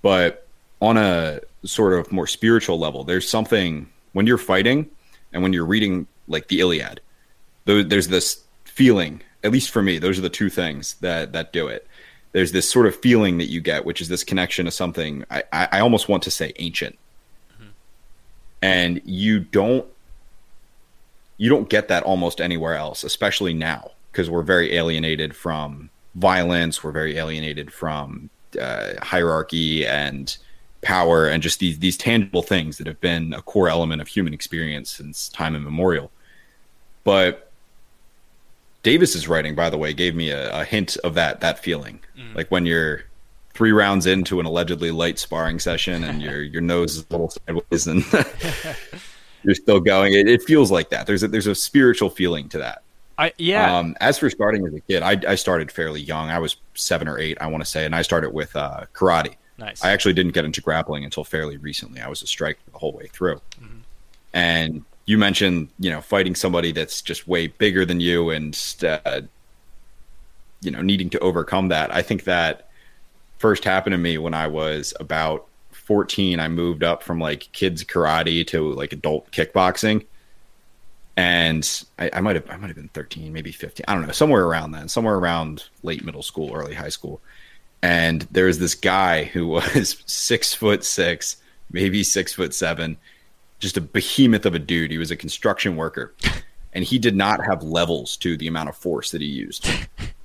[0.00, 0.46] But
[0.80, 4.88] on a sort of more spiritual level, there's something when you're fighting
[5.34, 7.02] and when you're reading like the Iliad,
[7.66, 11.68] there's this feeling at least for me, those are the two things that that do
[11.68, 11.86] it.
[12.32, 15.44] There's this sort of feeling that you get, which is this connection to something I,
[15.52, 16.98] I, I almost want to say ancient.
[17.52, 17.68] Mm-hmm.
[18.62, 19.86] And you don't
[21.36, 26.82] you don't get that almost anywhere else, especially now, because we're very alienated from violence,
[26.82, 28.30] we're very alienated from
[28.60, 30.36] uh, hierarchy and
[30.80, 34.34] power and just these these tangible things that have been a core element of human
[34.34, 36.10] experience since time immemorial.
[37.04, 37.43] But
[38.84, 41.98] Davis's writing, by the way, gave me a, a hint of that that feeling.
[42.16, 42.36] Mm.
[42.36, 43.02] Like when you're
[43.54, 47.30] three rounds into an allegedly light sparring session and your your nose is a little
[47.30, 48.04] sideways and
[49.42, 50.12] you're still going.
[50.12, 51.08] It, it, feels like that.
[51.08, 52.82] There's a there's a spiritual feeling to that.
[53.16, 53.76] I yeah.
[53.76, 56.30] Um, as for starting as a kid, I, I started fairly young.
[56.30, 59.36] I was seven or eight, I want to say, and I started with uh, karate.
[59.56, 59.84] Nice.
[59.84, 62.00] I actually didn't get into grappling until fairly recently.
[62.00, 63.78] I was a striker the whole way through, mm-hmm.
[64.32, 69.20] and you mentioned you know fighting somebody that's just way bigger than you and uh,
[70.60, 71.94] you know needing to overcome that.
[71.94, 72.68] I think that
[73.38, 77.84] first happened to me when i was about 14 i moved up from like kids
[77.84, 80.06] karate to like adult kickboxing.
[81.16, 84.46] And I, might have i might have been 13 maybe 15 i don't know somewhere
[84.46, 87.20] around then somewhere around late middle school early high school.
[87.82, 91.36] And there was this guy who was six foot six
[91.70, 92.96] maybe six foot seven
[93.64, 94.90] just a behemoth of a dude.
[94.90, 96.14] He was a construction worker,
[96.74, 99.66] and he did not have levels to the amount of force that he used.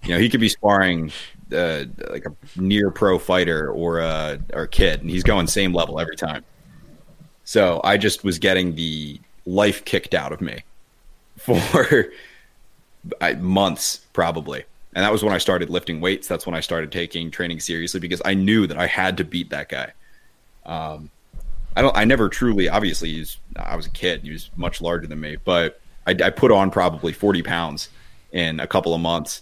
[0.03, 1.11] You know, he could be sparring
[1.51, 5.73] uh, like a near pro fighter or a or a kid, and he's going same
[5.73, 6.43] level every time.
[7.45, 10.63] So I just was getting the life kicked out of me
[11.37, 12.11] for
[13.39, 14.65] months, probably.
[14.93, 16.27] And that was when I started lifting weights.
[16.27, 19.49] That's when I started taking training seriously because I knew that I had to beat
[19.51, 19.93] that guy.
[20.65, 21.09] Um,
[21.75, 21.95] I don't.
[21.95, 22.69] I never truly.
[22.69, 23.37] Obviously, he's.
[23.55, 24.21] I was a kid.
[24.23, 27.89] He was much larger than me, but I, I put on probably forty pounds
[28.31, 29.41] in a couple of months,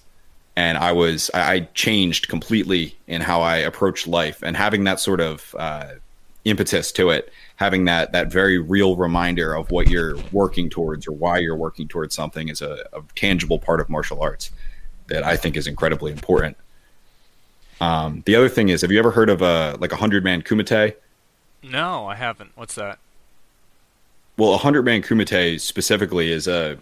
[0.55, 1.31] and I was.
[1.33, 5.93] I, I changed completely in how I approached life, and having that sort of uh,
[6.45, 11.11] impetus to it, having that that very real reminder of what you're working towards or
[11.11, 14.51] why you're working towards something is a, a tangible part of martial arts
[15.07, 16.57] that I think is incredibly important.
[17.79, 20.41] Um, the other thing is, have you ever heard of a like a hundred man
[20.41, 20.95] kumite?
[21.63, 22.51] No, I haven't.
[22.55, 22.99] What's that?
[24.37, 26.77] Well, a hundred man kumite specifically is a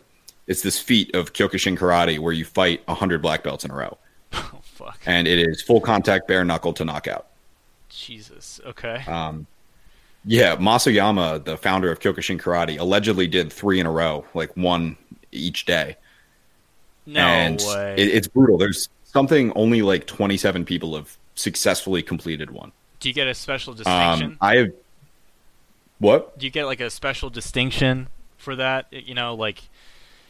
[0.47, 3.75] it's this feat of Kyokushin karate where you fight a hundred black belts in a
[3.75, 3.97] row.
[4.37, 4.99] Oh fuck!
[5.05, 7.27] And it is full contact, bare knuckle to knockout.
[7.87, 8.59] Jesus.
[8.65, 9.01] Okay.
[9.07, 9.47] Um,
[10.25, 14.55] yeah, Mas Oyama, the founder of Kyokushin karate, allegedly did three in a row, like
[14.57, 14.97] one
[15.31, 15.95] each day.
[17.05, 17.95] No and way.
[17.97, 18.57] It, it's brutal.
[18.57, 22.71] There's something only like 27 people have successfully completed one.
[23.05, 24.31] Do you get a special um, distinction?
[24.31, 24.73] Um, I have.
[25.99, 26.39] What?
[26.39, 28.07] Do you get like a special distinction
[28.39, 28.87] for that?
[28.91, 29.61] You know, like,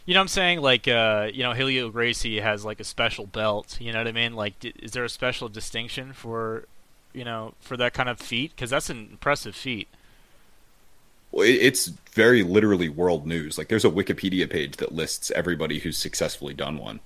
[0.04, 3.24] you know, what I'm saying, like, uh, you know, Helio Gracie has like a special
[3.24, 3.78] belt.
[3.80, 4.34] You know what I mean?
[4.34, 6.66] Like, is there a special distinction for,
[7.14, 8.50] you know, for that kind of feat?
[8.54, 9.88] Because that's an impressive feat.
[11.32, 13.56] Well, it's very literally world news.
[13.56, 17.00] Like, there's a Wikipedia page that lists everybody who's successfully done one.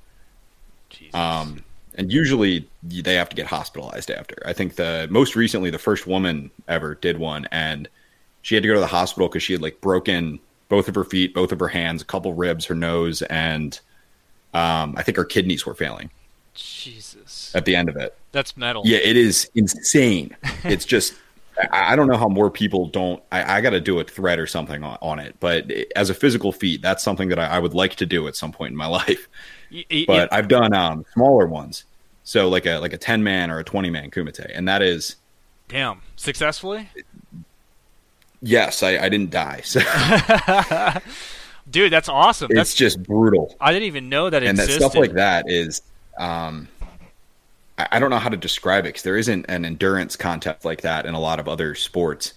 [0.88, 1.14] Jesus.
[1.14, 1.62] Um,
[2.00, 4.42] and usually they have to get hospitalized after.
[4.46, 7.88] I think the most recently the first woman ever did one, and
[8.40, 10.40] she had to go to the hospital because she had like broken
[10.70, 13.78] both of her feet, both of her hands, a couple ribs, her nose, and
[14.54, 16.10] um, I think her kidneys were failing.
[16.54, 17.54] Jesus!
[17.54, 18.82] At the end of it, that's metal.
[18.86, 20.34] Yeah, it is insane.
[20.64, 21.12] it's just.
[21.72, 23.22] I, don't know how more people don't.
[23.30, 26.14] I, I got to do a thread or something on, on it, but as a
[26.14, 28.76] physical feat, that's something that I, I would like to do at some point in
[28.78, 29.28] my life
[30.06, 31.84] but I've done um, smaller ones,
[32.30, 35.16] so like a like a ten man or a twenty man kumite, and that is
[35.66, 36.88] Damn, successfully?
[38.40, 39.62] Yes, I, I didn't die.
[39.64, 39.80] So.
[41.70, 42.46] Dude, that's awesome.
[42.52, 43.56] It's that's, just brutal.
[43.60, 44.80] I didn't even know that and existed.
[44.80, 45.82] that stuff like that is,
[46.18, 46.68] um,
[47.76, 50.82] I, I don't know how to describe it because there isn't an endurance contest like
[50.82, 52.34] that in a lot of other sports,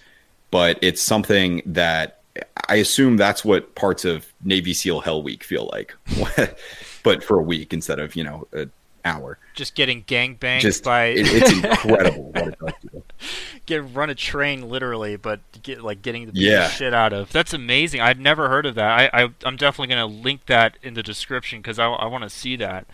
[0.50, 2.22] but it's something that
[2.68, 5.94] I assume that's what parts of Navy SEAL Hell Week feel like,
[7.04, 8.72] but for a week instead of you know an
[9.06, 9.38] hour.
[9.54, 11.06] Just getting gang banged Just by.
[11.06, 11.52] it, it's
[11.84, 13.04] incredible what it does to you.
[13.66, 16.68] get run a train literally, but get like getting the Yeah.
[16.70, 17.32] shit out of.
[17.32, 18.02] That's amazing.
[18.02, 19.14] I'd never heard of that.
[19.14, 22.30] I, I I'm definitely gonna link that in the description because I, I want to
[22.30, 22.86] see that.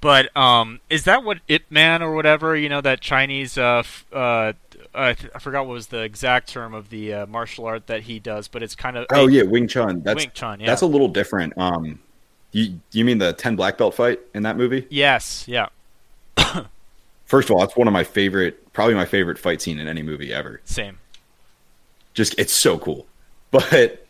[0.00, 3.82] But um, is that what Ip Man or whatever you know that Chinese uh
[4.12, 4.52] uh
[4.94, 8.02] I, th- I forgot what was the exact term of the uh, martial art that
[8.04, 10.00] he does, but it's kind of Oh yeah, Wing Chun.
[10.02, 10.60] That's Wing Chun.
[10.60, 10.66] Yeah.
[10.66, 11.56] that's a little different.
[11.58, 12.00] Um,
[12.52, 14.86] you you mean the ten black belt fight in that movie?
[14.90, 15.44] yes.
[15.46, 15.68] Yeah.
[17.26, 20.02] First of all, it's one of my favorite, probably my favorite fight scene in any
[20.02, 20.60] movie ever.
[20.64, 20.98] Same.
[22.14, 23.06] just it's so cool.
[23.50, 24.06] But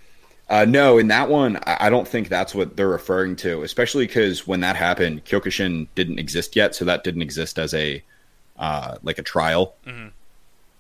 [0.51, 3.62] uh, no, in that one, I, don't think that's what they're referring to.
[3.62, 8.03] Especially because when that happened, Kyokushin didn't exist yet, so that didn't exist as a
[8.59, 9.74] uh, like a trial.
[9.86, 10.11] Mhm.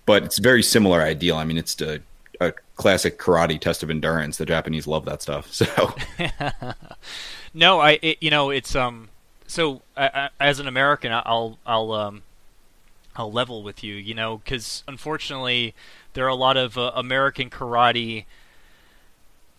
[0.06, 1.36] But it's a very similar ideal.
[1.36, 2.02] I mean, it's the
[2.40, 4.38] a classic karate test of endurance.
[4.38, 5.52] The Japanese love that stuff.
[5.52, 5.94] So
[7.54, 9.08] No, I it, you know it's um
[9.46, 12.22] so I, I, as an American I'll I'll um
[13.16, 15.74] I'll level with you, you know, because unfortunately
[16.14, 18.26] there are a lot of uh, American karate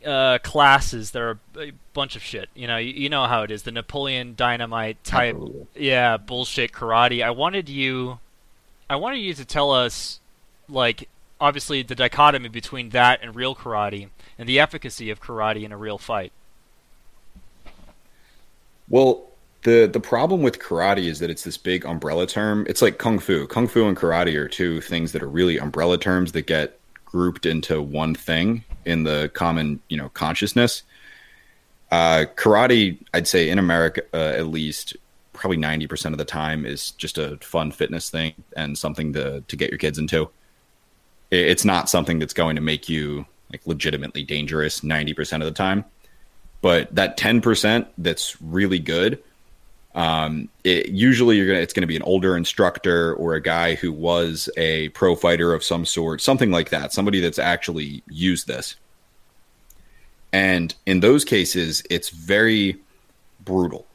[0.06, 2.50] uh, classes that are a bunch of shit.
[2.56, 5.68] You know, you, you know how it is the Napoleon Dynamite type, Absolutely.
[5.76, 7.22] yeah, bullshit karate.
[7.22, 8.20] I wanted you,
[8.90, 10.22] I wanted you to tell us,
[10.70, 11.10] like,
[11.42, 15.78] obviously the dichotomy between that and real karate and the efficacy of karate in a
[15.78, 16.32] real fight.
[18.90, 19.30] Well,
[19.64, 22.66] the the problem with karate is that it's this big umbrella term.
[22.70, 23.46] It's like kung fu.
[23.48, 27.46] Kung fu and karate are two things that are really umbrella terms that get grouped
[27.46, 30.84] into one thing in the common, you know, consciousness.
[31.92, 34.96] Uh, karate, I'd say in America, uh, at least,
[35.34, 39.42] probably ninety percent of the time is just a fun fitness thing and something to
[39.42, 40.30] to get your kids into.
[41.32, 45.54] It's not something that's going to make you like legitimately dangerous ninety percent of the
[45.56, 45.86] time
[46.62, 49.22] but that 10% that's really good
[49.96, 53.92] um, it, usually you're gonna it's gonna be an older instructor or a guy who
[53.92, 58.76] was a pro fighter of some sort something like that somebody that's actually used this.
[60.32, 62.78] And in those cases it's very
[63.44, 63.88] brutal.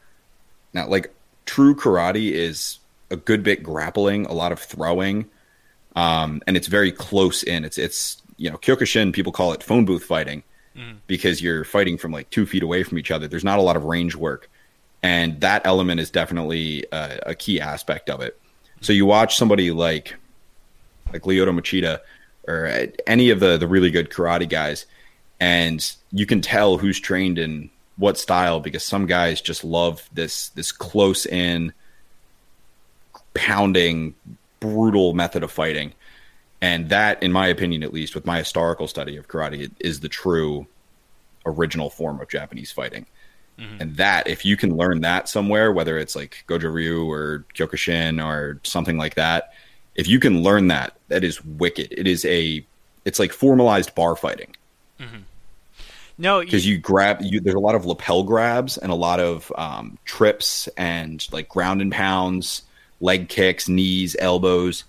[0.73, 1.13] Now like
[1.45, 5.25] true karate is a good bit grappling a lot of throwing
[5.95, 7.63] um, and it's very close in.
[7.63, 10.43] It's it's you know kyokushin people call it phone booth fighting
[11.07, 13.27] because you're fighting from like two feet away from each other.
[13.27, 14.49] There's not a lot of range work,
[15.03, 18.39] and that element is definitely a, a key aspect of it.
[18.81, 20.15] So you watch somebody like
[21.13, 21.99] like Lyoto Machida
[22.47, 24.85] or uh, any of the the really good karate guys,
[25.39, 30.49] and you can tell who's trained in what style because some guys just love this
[30.49, 31.73] this close in
[33.33, 34.15] pounding
[34.59, 35.93] brutal method of fighting
[36.65, 40.09] and that in my opinion at least with my historical study of karate is the
[40.09, 40.65] true
[41.45, 43.05] original form of japanese fighting.
[43.79, 48.23] And that if you can learn that somewhere whether it's like goju ryu or kyokushin
[48.23, 49.53] or something like that
[49.95, 51.87] if you can learn that that is wicked.
[51.91, 52.65] It is a
[53.05, 54.55] it's like formalized bar fighting.
[56.17, 59.19] No, you, because you grab you there's a lot of lapel grabs and a lot
[59.19, 62.63] of um, trips and like ground and pounds
[63.01, 64.85] leg kicks knees elbows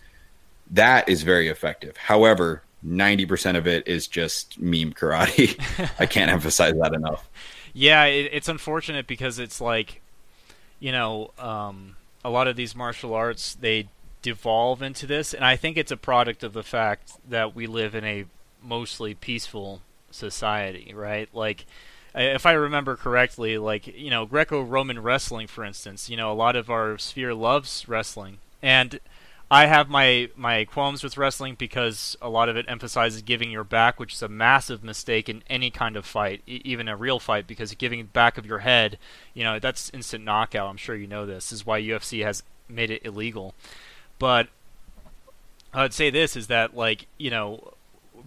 [0.70, 1.96] that is very effective.
[1.96, 5.58] However 90% of it is just meme karate.
[5.98, 7.28] I can't emphasize that enough.
[7.72, 10.00] Yeah, it, it's unfortunate because it's like,
[10.78, 13.88] you know, um, a lot of these martial arts they
[14.22, 17.94] devolve into this, and I think it's a product of the fact that we live
[17.94, 18.24] in a
[18.62, 21.28] mostly peaceful society, right?
[21.32, 21.66] Like,
[22.14, 26.56] if I remember correctly, like you know, Greco-Roman wrestling, for instance, you know, a lot
[26.56, 28.98] of our sphere loves wrestling, and
[29.49, 33.62] I have my my qualms with wrestling because a lot of it emphasizes giving your
[33.62, 37.20] back, which is a massive mistake in any kind of fight, e- even a real
[37.20, 38.99] fight, because giving back of your head,
[39.34, 40.68] you know, that's instant knockout.
[40.68, 41.51] I'm sure you know this.
[41.51, 43.55] this is why UFC has made it illegal.
[44.18, 44.49] But
[45.72, 47.72] I'd say this is that like you know.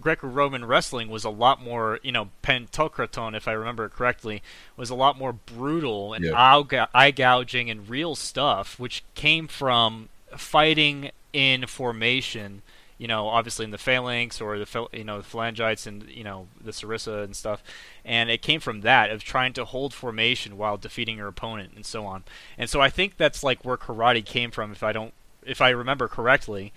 [0.00, 4.40] Greco-Roman wrestling was a lot more, you know, Pankration, if I remember it correctly,
[4.74, 6.62] was a lot more brutal and Yeah.
[6.94, 12.62] eye gouging and real stuff, which came from fighting in formation.
[12.98, 16.48] You know, obviously in the phalanx or the you know the phalangites and you know
[16.62, 17.62] the sarissa and stuff,
[18.04, 21.86] and it came from that of trying to hold formation while defeating your opponent and
[21.86, 22.24] so on.
[22.58, 25.14] And so I think that's like where karate came from, if I don't,
[25.46, 26.72] if I remember correctly.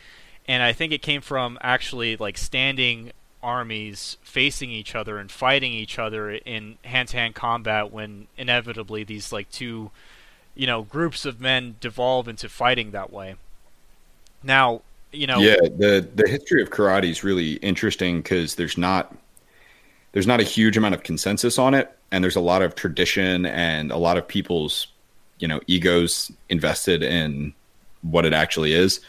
[0.48, 5.74] and I think it came from actually like standing armies facing each other and fighting
[5.74, 9.92] each other in hand-to-hand combat when inevitably these like two
[10.56, 13.36] you know groups of men devolve into fighting that way
[14.44, 14.82] now
[15.12, 19.16] you know yeah the the history of karate is really interesting because there's not
[20.12, 23.46] there's not a huge amount of consensus on it and there's a lot of tradition
[23.46, 24.88] and a lot of people's
[25.40, 27.54] you know egos invested in
[28.02, 29.00] what it actually is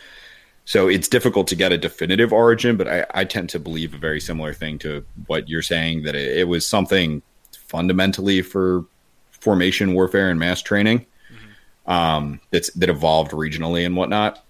[0.65, 3.99] so it's difficult to get a definitive origin, but I, I tend to believe a
[3.99, 7.23] very similar thing to what you're saying that it, it was something
[7.53, 8.87] fundamentally for
[9.31, 11.91] formation warfare and mass training mm-hmm.
[11.91, 14.44] um, that's that evolved regionally and whatnot.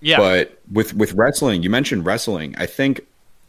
[0.00, 0.18] Yeah.
[0.18, 2.54] But with with wrestling, you mentioned wrestling.
[2.58, 3.06] I think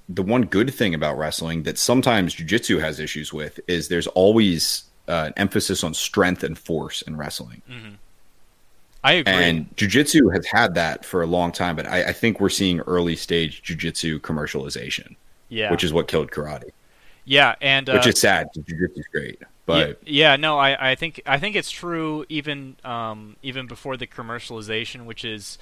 [0.08, 4.84] the one good thing about wrestling that sometimes jujitsu has issues with is there's always
[5.08, 7.62] uh, an emphasis on strength and force in wrestling.
[7.70, 7.96] Mm-hmm.
[9.04, 9.34] I agree.
[9.34, 12.80] And jujitsu has had that for a long time, but I, I think we're seeing
[12.82, 15.16] early stage jujitsu commercialization.
[15.50, 15.72] Yeah.
[15.72, 16.72] Which is what killed karate.
[17.26, 18.48] Yeah, and uh, which is sad.
[18.56, 22.76] Jiu-jitsu is great, but yeah, yeah, no, I, I think I think it's true even
[22.84, 25.60] um, even before the commercialization, which is,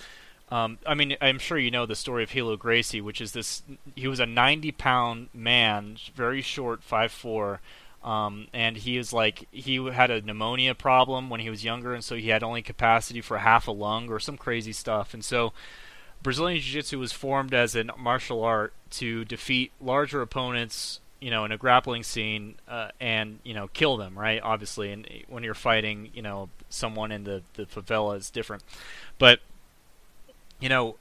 [0.49, 3.63] um, I mean, I'm sure you know the story of Helio Gracie, which is this.
[3.95, 7.59] He was a 90 pound man, very short, five four,
[8.01, 12.03] um, and he was like he had a pneumonia problem when he was younger, and
[12.03, 15.13] so he had only capacity for half a lung or some crazy stuff.
[15.13, 15.51] And so
[16.23, 21.51] Brazilian Jiu-Jitsu was formed as a martial art to defeat larger opponents, you know, in
[21.51, 24.17] a grappling scene, uh, and you know, kill them.
[24.17, 28.63] Right, obviously, and when you're fighting, you know, someone in the the favela is different,
[29.19, 29.41] but
[30.60, 30.95] you know,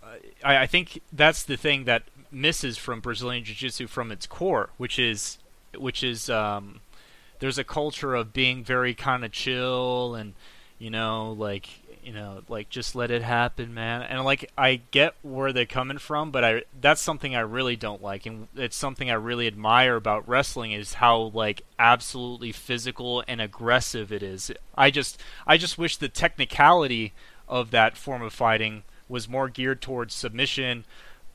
[0.45, 4.99] I, I think that's the thing that misses from Brazilian Jiu-Jitsu from its core, which
[4.99, 5.39] is
[5.77, 6.81] which is um,
[7.41, 10.35] there's a culture of being very kind of chill and
[10.79, 11.69] you know like
[12.03, 14.03] you know like just let it happen man.
[14.03, 18.03] And like i get where they're coming from but i that's something i really don't
[18.03, 18.27] like.
[18.27, 24.13] And it's something i really admire about wrestling is how like absolutely physical and aggressive
[24.13, 24.51] it is.
[24.77, 27.13] I just i just wish the technicality
[27.49, 30.85] of that form of fighting was more geared towards submission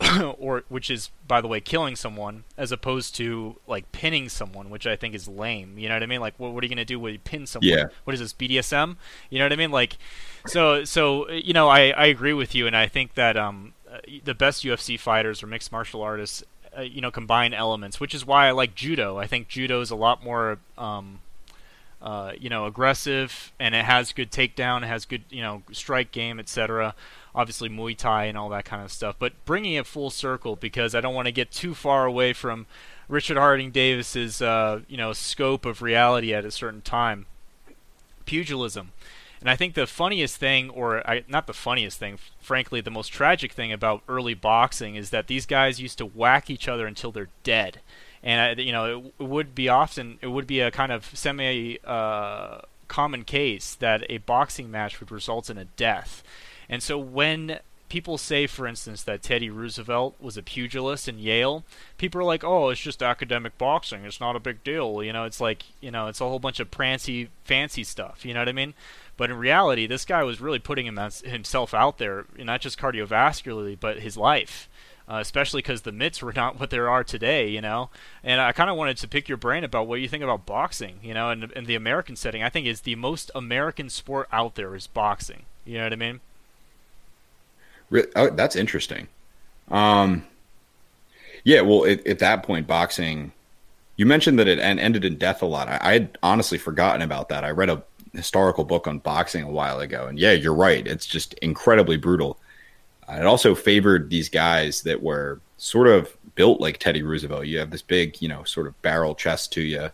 [0.37, 4.87] or which is by the way killing someone as opposed to like pinning someone which
[4.87, 5.77] i think is lame.
[5.77, 6.21] You know what i mean?
[6.21, 7.69] Like what, what are you going to do when you pin someone?
[7.69, 7.85] Yeah.
[8.03, 8.95] what is this bdsm
[9.29, 9.71] you know what i mean?
[9.71, 9.97] Like
[10.47, 13.99] so so you know i i agree with you and i think that um uh,
[14.23, 16.43] the best ufc fighters or mixed martial artists
[16.75, 19.17] uh, you know combine elements which is why i like judo.
[19.17, 21.19] I think judo is a lot more um
[22.01, 26.11] uh, you know, aggressive, and it has good takedown, it has good, you know, strike
[26.11, 26.95] game, etc
[27.33, 29.15] obviously Muay Thai and all that kind of stuff.
[29.17, 32.65] But bringing it full circle because I don't want to get too far away from
[33.07, 37.25] Richard Harding Davis's uh, you know scope of reality at a certain time.
[38.25, 38.91] Pugilism.
[39.41, 43.07] And I think the funniest thing, or I, not the funniest thing, frankly, the most
[43.07, 47.11] tragic thing about early boxing is that these guys used to whack each other until
[47.11, 47.81] they're dead.
[48.21, 51.79] And you know, it, it, would be often, it would be a kind of semi
[51.83, 56.23] uh, common case that a boxing match would result in a death.
[56.69, 57.59] And so when
[57.91, 61.65] people say, for instance, that Teddy Roosevelt was a pugilist in Yale,
[61.97, 64.05] people are like, "Oh, it's just academic boxing.
[64.05, 66.61] It's not a big deal." You know, it's like, you know, it's a whole bunch
[66.61, 68.25] of prancy, fancy stuff.
[68.25, 68.73] You know what I mean?
[69.17, 73.99] But in reality, this guy was really putting himself out there, not just cardiovascularly, but
[73.99, 74.69] his life.
[75.09, 77.89] Uh, especially because the mitts were not what there are today, you know.
[78.23, 80.99] And I kind of wanted to pick your brain about what you think about boxing,
[81.03, 82.41] you know, in, in the American setting.
[82.41, 85.43] I think is the most American sport out there is boxing.
[85.65, 86.21] You know what I mean?
[88.15, 89.07] Oh, that's interesting.
[89.69, 90.25] Um,
[91.43, 93.31] yeah, well, at, at, that point, boxing.
[93.97, 95.67] You mentioned that it ended in death a lot.
[95.67, 97.43] I, I had honestly forgotten about that.
[97.43, 100.85] I read a historical book on boxing a while ago, and yeah, you're right.
[100.85, 102.39] It's just incredibly brutal.
[103.07, 107.45] Uh, it also favored these guys that were sort of built like Teddy Roosevelt.
[107.45, 109.89] You have this big, you know, sort of barrel chest to you,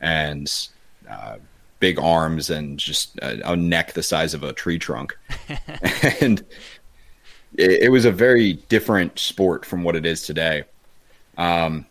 [0.00, 0.68] and
[1.10, 1.36] uh,
[1.80, 5.16] big arms, and just a, a neck the size of a tree trunk,
[6.20, 6.44] and
[7.56, 10.64] it, it, was a very different sport from what it is today.
[11.36, 11.86] Um,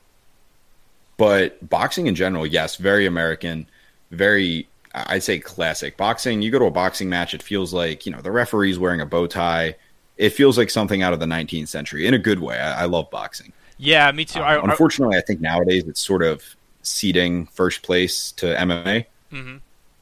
[1.18, 3.68] but boxing in general, yes, very American,
[4.12, 5.98] very I'd say classic.
[5.98, 9.02] Boxing, you go to a boxing match, it feels like you know the referee's wearing
[9.02, 9.76] a bow tie.
[10.18, 12.58] It feels like something out of the 19th century in a good way.
[12.58, 13.54] I, I love boxing.
[13.78, 14.40] Yeah, me too.
[14.40, 16.44] Uh, I, unfortunately, I think nowadays it's sort of
[16.82, 19.06] ceding first place to MMA.
[19.32, 19.58] Mm-hmm.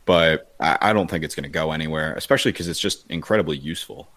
[0.05, 3.57] But I, I, don't think it's going to go anywhere, especially because it's just incredibly
[3.57, 4.07] useful.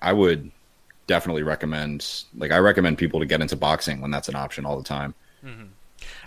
[0.00, 0.50] I would
[1.06, 4.76] definitely recommend like I recommend people to get into boxing when that's an option all
[4.76, 5.14] the time.
[5.44, 5.66] Mm-hmm.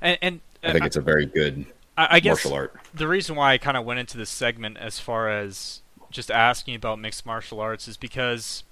[0.01, 1.65] And, and, I think it's a very good
[1.97, 2.75] I, I guess martial art.
[2.93, 5.81] The reason why I kind of went into this segment as far as
[6.11, 8.63] just asking about mixed martial arts is because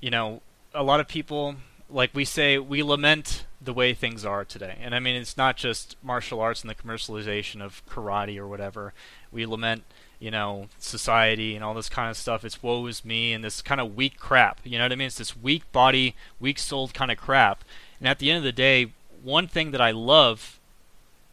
[0.00, 0.42] you know
[0.74, 1.56] a lot of people
[1.90, 4.76] like we say we lament the way things are today.
[4.80, 8.92] And I mean it's not just martial arts and the commercialization of karate or whatever.
[9.32, 9.84] We lament,
[10.20, 12.44] you know, society and all this kind of stuff.
[12.44, 14.60] It's woe is me and this kind of weak crap.
[14.64, 15.06] You know what I mean?
[15.06, 17.64] It's this weak body, weak souled kind of crap.
[17.98, 18.92] And at the end of the day,
[19.22, 20.58] one thing that I love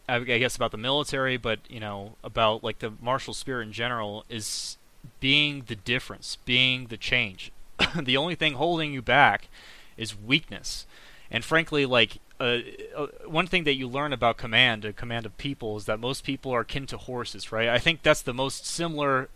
[0.08, 4.24] I guess about the military, but you know, about like the martial spirit in general
[4.28, 4.76] is
[5.18, 7.50] being the difference, being the change.
[8.00, 9.48] the only thing holding you back
[9.96, 10.86] is weakness.
[11.30, 12.58] And frankly, like uh,
[12.96, 16.24] uh, one thing that you learn about command, a command of people, is that most
[16.24, 17.68] people are akin to horses, right?
[17.68, 19.28] I think that's the most similar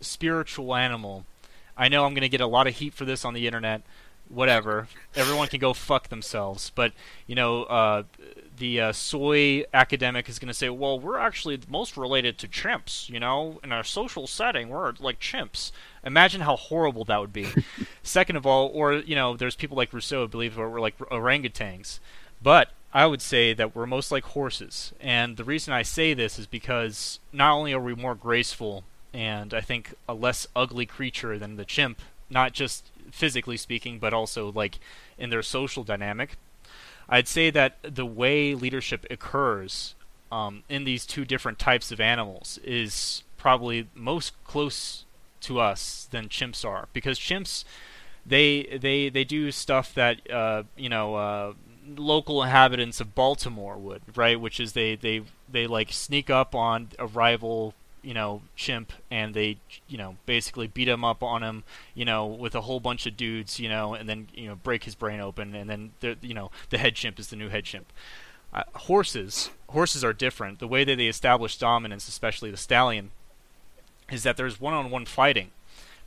[0.00, 1.24] spiritual animal.
[1.76, 3.82] I know I'm going to get a lot of heat for this on the internet.
[4.28, 6.72] Whatever, everyone can go fuck themselves.
[6.74, 6.92] But
[7.28, 8.02] you know, uh,
[8.58, 13.08] the uh, soy academic is going to say, well, we're actually most related to chimps,
[13.08, 15.70] you know, in our social setting, we're like chimps.
[16.04, 17.48] Imagine how horrible that would be.
[18.02, 21.98] Second of all, or, you know, there's people like Rousseau who believe we're like orangutans.
[22.42, 24.92] But I would say that we're most like horses.
[25.00, 29.52] And the reason I say this is because not only are we more graceful and
[29.52, 32.00] I think a less ugly creature than the chimp,
[32.30, 34.78] not just physically speaking, but also like
[35.18, 36.36] in their social dynamic,
[37.08, 39.94] I'd say that the way leadership occurs
[40.32, 45.04] um, in these two different types of animals is probably most close
[45.42, 47.64] to us than chimps are because chimps
[48.24, 51.52] they they they do stuff that uh, you know uh,
[51.96, 54.40] local inhabitants of Baltimore would right?
[54.40, 59.34] Which is they they they like sneak up on a rival you know chimp and
[59.34, 59.56] they
[59.88, 63.16] you know basically beat him up on him you know with a whole bunch of
[63.16, 66.32] dudes you know and then you know break his brain open and then the you
[66.32, 67.92] know the head chimp is the new head chimp.
[68.54, 70.60] Uh, horses horses are different.
[70.60, 73.10] The way that they establish dominance especially the stallion
[74.10, 75.50] is that there's one-on-one fighting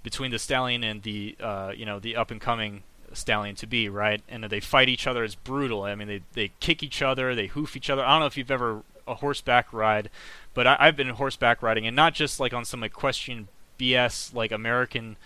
[0.01, 2.83] between the stallion and the uh, you know the up and coming
[3.13, 4.21] stallion to be right?
[4.29, 5.23] And they fight each other.
[5.23, 5.83] It's brutal.
[5.83, 7.35] I mean they they kick each other.
[7.35, 8.03] They hoof each other.
[8.03, 10.09] I don't know if you've ever a horseback ride,
[10.53, 13.47] but I, have been horseback riding, and not just like on some equestrian
[13.79, 15.17] BS like American,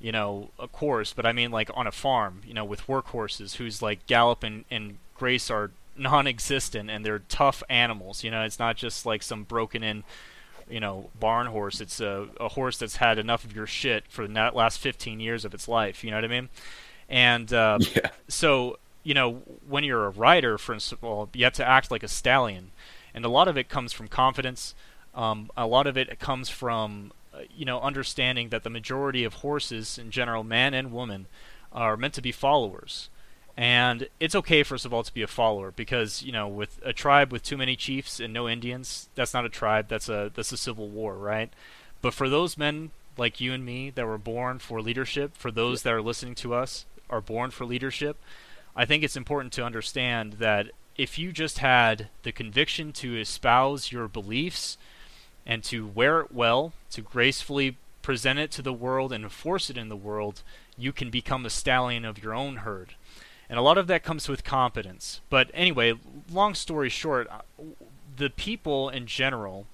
[0.00, 3.56] you know, a course, but I mean like on a farm, you know, with workhorses
[3.56, 8.24] who's like gallop and, and grace are non-existent, and they're tough animals.
[8.24, 10.04] You know, it's not just like some broken in
[10.68, 11.80] you know barn horse.
[11.80, 15.44] It's a, a horse that's had enough of your shit for the last 15 years
[15.44, 16.02] of its life.
[16.02, 16.48] You know what i mean
[17.08, 18.10] and uh, yeah.
[18.28, 22.02] so you know when you're a rider for instance well you have to act like
[22.02, 22.70] a stallion
[23.18, 24.76] and a lot of it comes from confidence.
[25.12, 29.34] Um, a lot of it comes from uh, you know understanding that the majority of
[29.34, 31.26] horses in general, man and woman,
[31.72, 33.10] are meant to be followers.
[33.56, 36.92] And it's okay, first of all, to be a follower because you know, with a
[36.92, 39.88] tribe with too many chiefs and no Indians, that's not a tribe.
[39.88, 41.52] That's a that's a civil war, right?
[42.00, 45.82] But for those men like you and me that were born for leadership, for those
[45.82, 48.16] that are listening to us are born for leadership,
[48.76, 53.92] I think it's important to understand that if you just had the conviction to espouse
[53.92, 54.76] your beliefs
[55.46, 59.76] and to wear it well, to gracefully present it to the world and enforce it
[59.76, 60.42] in the world,
[60.76, 62.94] you can become a stallion of your own herd.
[63.48, 65.20] And a lot of that comes with competence.
[65.30, 65.94] But anyway,
[66.30, 67.40] long story short, uh,
[68.16, 69.66] the people in general,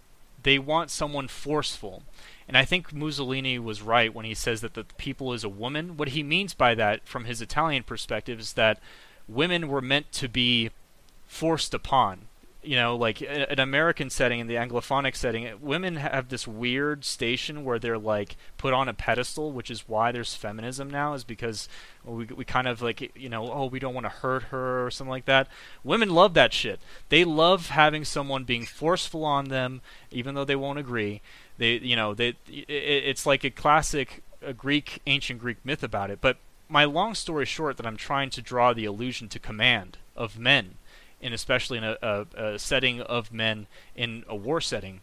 [0.43, 2.03] they want someone forceful.
[2.47, 5.97] And I think Mussolini was right when he says that the people is a woman.
[5.97, 8.79] What he means by that, from his Italian perspective, is that
[9.27, 10.71] women were meant to be
[11.27, 12.29] forced upon.
[12.63, 17.63] You know, like an American setting, in the Anglophonic setting, women have this weird station
[17.63, 21.69] where they're like put on a pedestal, which is why there's feminism now, is because
[22.07, 24.91] we we kind of like you know, oh, we don't want to hurt her or
[24.91, 25.47] something like that.
[25.83, 26.81] Women love that shit.
[27.11, 31.21] They love having someone being forceful on them, even though they won't agree.
[31.59, 36.11] They, you know, they it, it's like a classic a Greek ancient Greek myth about
[36.11, 36.21] it.
[36.21, 36.37] But
[36.69, 40.77] my long story short, that I'm trying to draw the illusion to command of men
[41.25, 43.67] and especially in a, a, a setting of men
[43.97, 45.01] in a war setting,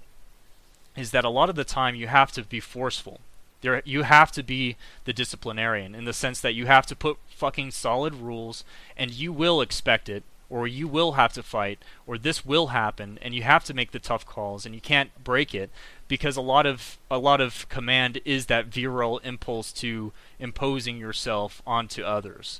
[0.95, 3.19] is that a lot of the time you have to be forceful.
[3.61, 7.17] There, you have to be the disciplinarian in the sense that you have to put
[7.27, 8.63] fucking solid rules,
[8.95, 13.17] and you will expect it, or you will have to fight, or this will happen,
[13.21, 15.71] and you have to make the tough calls, and you can't break it
[16.09, 21.61] because a lot of a lot of command is that virile impulse to imposing yourself
[21.65, 22.59] onto others.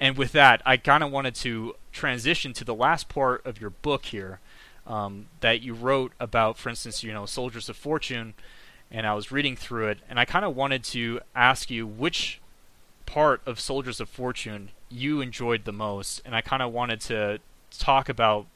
[0.00, 3.70] And with that, I kind of wanted to transition to the last part of your
[3.70, 4.40] book here
[4.86, 8.34] um, that you wrote about, for instance, you know, Soldiers of Fortune,
[8.90, 12.40] and I was reading through it, and I kind of wanted to ask you which
[13.12, 17.38] part of Soldiers of Fortune you enjoyed the most, and I kind of wanted to
[17.78, 18.46] talk about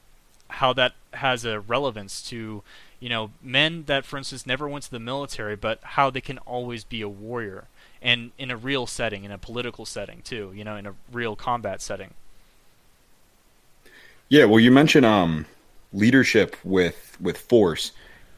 [0.49, 2.61] how that has a relevance to
[2.99, 6.37] you know, men that, for instance, never went to the military, but how they can
[6.39, 7.65] always be a warrior,
[8.01, 11.35] and in a real setting, in a political setting too, you know, in a real
[11.35, 12.15] combat setting.
[14.29, 15.45] Yeah, well, you mentioned um,
[15.93, 17.91] leadership with with force,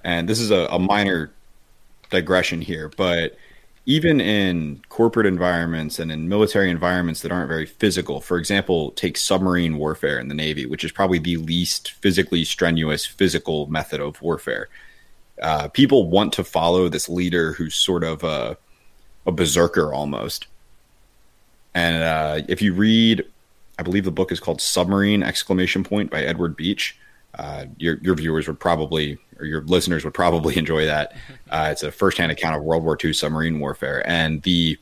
[0.03, 1.31] and this is a, a minor
[2.09, 3.37] digression here, but
[3.87, 9.15] even in corporate environments and in military environments that aren't very physical, for example, take
[9.15, 14.21] submarine warfare in the Navy, which is probably the least physically strenuous physical method of
[14.21, 14.67] warfare.
[15.41, 18.57] Uh, people want to follow this leader who's sort of a,
[19.25, 20.47] a berserker almost.
[21.73, 23.23] And uh, if you read,
[23.79, 26.99] I believe the book is called Submarine exclamation point by Edward Beach.
[27.37, 31.15] Uh, your your viewers would probably or your listeners would probably enjoy that.
[31.49, 34.77] Uh, it's a firsthand account of World War II submarine warfare, and the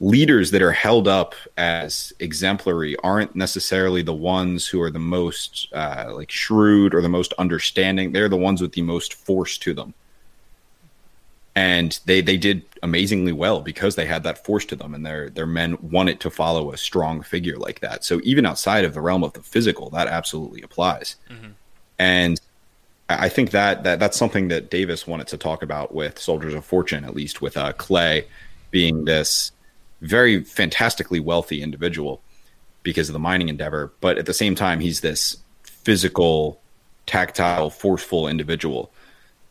[0.00, 5.68] leaders that are held up as exemplary aren't necessarily the ones who are the most
[5.72, 8.10] uh, like shrewd or the most understanding.
[8.10, 9.94] They're the ones with the most force to them,
[11.54, 15.30] and they they did amazingly well because they had that force to them, and their
[15.30, 18.04] their men wanted to follow a strong figure like that.
[18.04, 21.16] So even outside of the realm of the physical, that absolutely applies.
[21.30, 21.50] Mm-hmm.
[21.98, 22.40] And
[23.08, 26.64] I think that, that that's something that Davis wanted to talk about with Soldiers of
[26.64, 28.26] Fortune, at least with uh, Clay
[28.70, 29.52] being this
[30.00, 32.20] very fantastically wealthy individual
[32.82, 36.60] because of the mining endeavor, but at the same time, he's this physical,
[37.06, 38.90] tactile, forceful individual.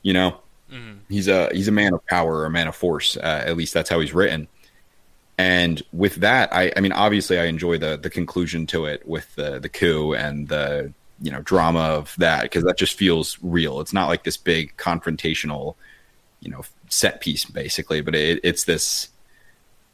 [0.02, 0.40] You know,
[0.72, 1.00] mm-hmm.
[1.10, 3.18] he's a he's a man of power, a man of force.
[3.18, 4.48] Uh, at least that's how he's written.
[5.38, 9.36] And with that, I, I mean, obviously, I enjoy the the conclusion to it with
[9.36, 13.80] the the coup and the you know drama of that because that just feels real.
[13.80, 15.76] It's not like this big confrontational,
[16.40, 19.10] you know, set piece basically, but it, it's this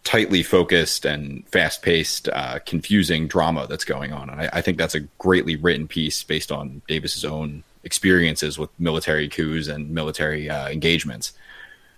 [0.04, 4.30] tightly focused and fast paced, uh, confusing drama that's going on.
[4.30, 8.70] And I, I, think that's a greatly written piece based on Davis's own experiences with
[8.80, 11.32] military coups and military uh, engagements.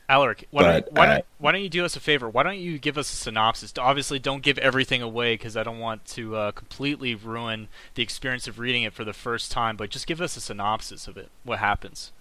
[0.07, 2.29] Alaric, why, but, don't, why, don't, uh, why don't you do us a favor?
[2.29, 3.73] Why don't you give us a synopsis?
[3.77, 8.47] Obviously, don't give everything away because I don't want to uh, completely ruin the experience
[8.47, 9.77] of reading it for the first time.
[9.77, 11.29] But just give us a synopsis of it.
[11.43, 12.11] What happens?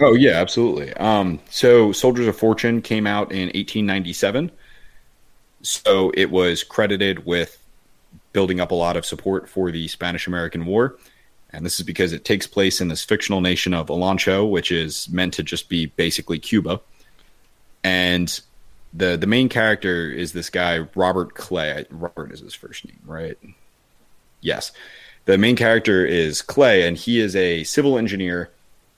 [0.00, 0.92] Oh yeah, absolutely.
[0.94, 4.50] Um, so, Soldiers of Fortune came out in 1897.
[5.62, 7.62] So it was credited with
[8.32, 10.96] building up a lot of support for the Spanish American War.
[11.50, 15.08] And this is because it takes place in this fictional nation of Olancho, which is
[15.10, 16.80] meant to just be basically Cuba
[17.84, 18.40] and
[18.92, 21.86] the the main character is this guy Robert Clay.
[21.90, 23.38] Robert is his first name, right?
[24.40, 24.72] Yes.
[25.24, 28.50] The main character is Clay, and he is a civil engineer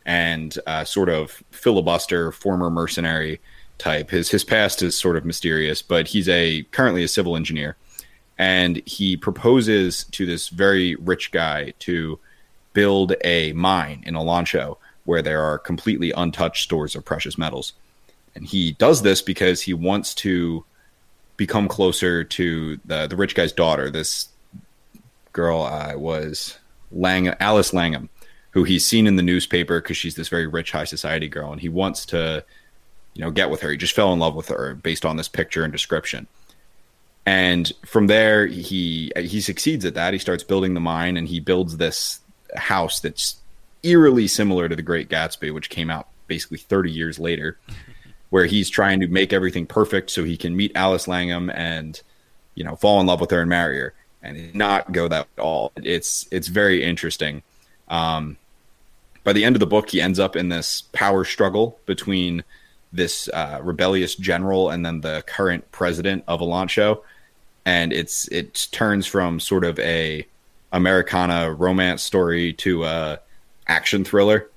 [0.07, 3.41] and uh, sort of filibuster, former mercenary
[3.79, 4.11] type.
[4.11, 7.77] His his past is sort of mysterious, but he's a currently a civil engineer,
[8.39, 12.19] and he proposes to this very rich guy to
[12.73, 17.75] build a mine in Olancho where there are completely untouched stores of precious metals
[18.35, 20.65] and he does this because he wants to
[21.37, 23.91] become closer to the the rich guy's daughter.
[23.91, 24.29] This
[25.33, 26.59] girl uh, was
[26.93, 28.09] Lang Alice Langham,
[28.53, 31.61] who he's seen in the newspaper because she's this very rich high society girl, and
[31.61, 32.45] he wants to,
[33.15, 33.71] you know, get with her.
[33.71, 36.27] He just fell in love with her based on this picture and description.
[37.27, 40.13] And from there, he he succeeds at that.
[40.13, 42.21] He starts building the mine, and he builds this
[42.55, 43.37] house that's
[43.83, 47.59] eerily similar to The Great Gatsby, which came out basically 30 years later.
[48.35, 52.03] Where he's trying to make everything perfect so he can meet Alice Langham and
[52.57, 53.95] you know fall in love with her and marry her
[54.25, 55.71] and not go that at all.
[55.77, 57.45] It's it's very interesting.
[57.87, 58.37] Um,
[59.23, 62.43] by the end of the book, he ends up in this power struggle between
[62.93, 67.03] this uh, rebellious general and then the current president of Olancho,
[67.65, 70.27] and it's it turns from sort of a
[70.73, 73.21] Americana romance story to a
[73.69, 74.51] action thriller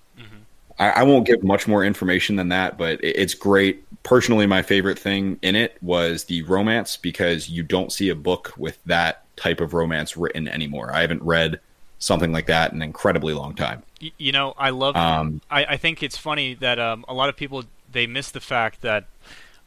[0.79, 3.83] I, I, won't give much more information than that, but it, it's great.
[4.03, 8.53] Personally, my favorite thing in it was the romance because you don't see a book
[8.57, 10.91] with that type of romance written anymore.
[10.93, 11.59] I haven't read
[11.99, 13.83] something like that in an incredibly long time.
[13.99, 14.95] You know, I love.
[14.95, 18.39] Um, I, I think it's funny that um, a lot of people they miss the
[18.39, 19.05] fact that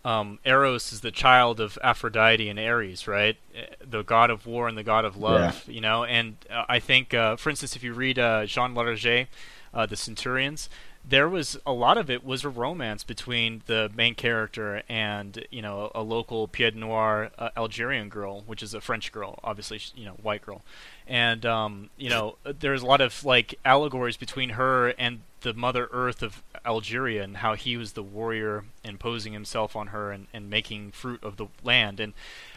[0.04, 3.36] um, Eros is the child of Aphrodite and Ares, right?
[3.54, 5.64] Eh, the god of war and the god of love.
[5.66, 5.74] Yeah.
[5.74, 9.26] You know, and uh, I think, uh, for instance, if you read uh, Jean Lartéguy,
[9.74, 10.68] uh, the Centurions,
[11.08, 15.62] there was a lot of it was a romance between the main character and you
[15.62, 20.04] know a local pied noir uh, Algerian girl, which is a French girl, obviously you
[20.04, 20.62] know white girl,
[21.06, 25.88] and um, you know there's a lot of like allegories between her and the Mother
[25.90, 30.50] Earth of Algeria and how he was the warrior imposing himself on her and, and
[30.50, 31.98] making fruit of the land.
[31.98, 32.12] And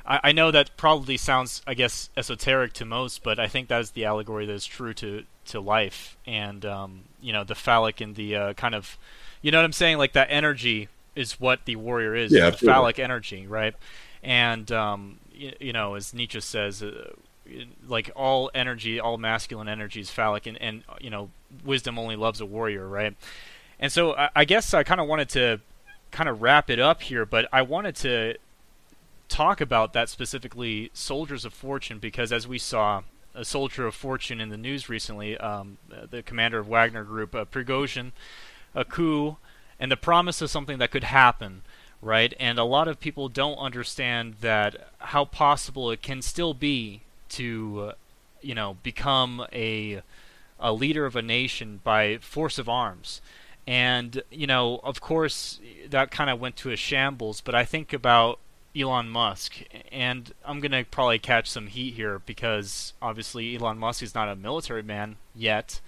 [0.06, 3.82] I, I know that probably sounds, I guess, esoteric to most, but I think that
[3.82, 8.02] is the allegory that is true to to life, and um, you know the phallic
[8.02, 8.98] and the uh, kind of,
[9.42, 12.32] you know what I'm saying, like that energy is what the warrior is.
[12.32, 13.76] Yeah, the phallic energy, right?
[14.22, 17.12] And um, you, you, know, as Nietzsche says, uh,
[17.88, 21.30] like all energy, all masculine energy is phallic, and, and you know,
[21.64, 23.16] wisdom only loves a warrior, right?
[23.80, 25.60] And so I, I guess I kind of wanted to
[26.12, 28.36] kind of wrap it up here, but I wanted to
[29.34, 33.02] talk about that specifically, soldiers of fortune, because as we saw,
[33.34, 37.44] a soldier of fortune in the news recently, um, the commander of Wagner Group, uh,
[37.46, 38.12] Prigozhin,
[38.76, 39.38] a coup,
[39.80, 41.64] and the promise of something that could happen,
[42.00, 42.36] right?
[42.40, 47.90] And a lot of people don't understand that how possible it can still be to,
[47.90, 47.94] uh,
[48.42, 50.04] you know, become a
[50.60, 53.20] a leader of a nation by force of arms.
[53.66, 57.42] And you know, of course, that kind of went to a shambles.
[57.42, 58.40] But I think about
[58.76, 64.16] Elon Musk, and I'm gonna probably catch some heat here because obviously Elon Musk is
[64.16, 65.80] not a military man yet.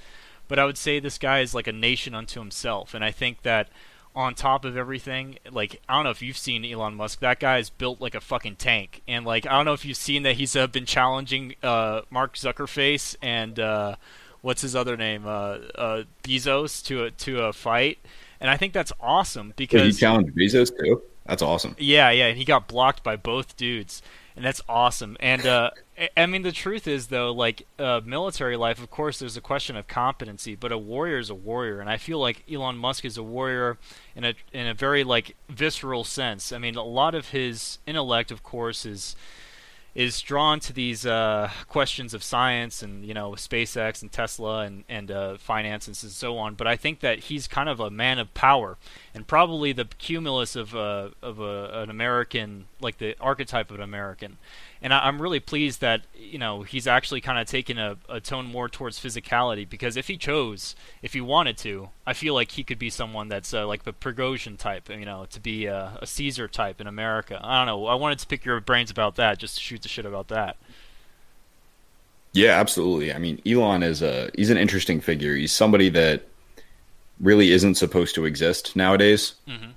[0.48, 3.42] But I would say this guy is like a nation unto himself, and I think
[3.42, 3.70] that
[4.16, 7.20] on top of everything, like I don't know if you've seen Elon Musk.
[7.20, 9.98] That guy is built like a fucking tank, and like I don't know if you've
[9.98, 13.96] seen that he's uh, been challenging uh, Mark Zuckerface and uh,
[14.42, 17.98] what's his other name, uh, uh, Bezos to a to a fight,
[18.40, 21.02] and I think that's awesome because Wait, he challenged Bezos too.
[21.26, 21.76] That's awesome.
[21.80, 24.04] Yeah, yeah, and he got blocked by both dudes,
[24.36, 25.18] and that's awesome.
[25.20, 25.72] And uh,
[26.18, 29.76] I mean, the truth is though, like uh, military life, of course, there's a question
[29.76, 33.18] of competency, but a warrior is a warrior, and I feel like Elon Musk is
[33.18, 33.78] a warrior
[34.16, 36.52] in a in a very like visceral sense.
[36.52, 39.16] I mean, a lot of his intellect, of course, is
[39.96, 44.84] is drawn to these uh, questions of science and you know SpaceX and Tesla and
[44.90, 46.56] and uh, finances and so on.
[46.56, 48.78] But I think that he's kind of a man of power,
[49.14, 53.84] and probably the cumulus of uh, of a, an American, like the archetype of an
[53.84, 54.38] American
[54.86, 58.22] and I, am really pleased that you know he's actually kind of taken a, a,
[58.22, 62.52] tone more towards physicality because if he chose, if he wanted to, I feel like
[62.52, 65.98] he could be someone that's uh, like the Prigozhin type, you know, to be a,
[66.00, 67.40] a, Caesar type in America.
[67.44, 67.88] I don't know.
[67.88, 70.56] I wanted to pick your brains about that, just to shoot the shit about that.
[72.34, 73.12] Yeah, absolutely.
[73.12, 75.36] I mean, Elon is a he's an interesting figure.
[75.36, 76.28] He's somebody that
[77.20, 79.34] really isn't supposed to exist nowadays.
[79.48, 79.72] Mm-hmm.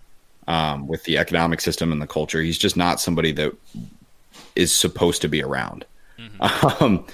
[0.48, 3.54] Um, with the economic system and the culture, he's just not somebody that
[4.56, 5.84] is supposed to be around.
[6.18, 6.84] Mm-hmm.
[6.84, 7.06] Um,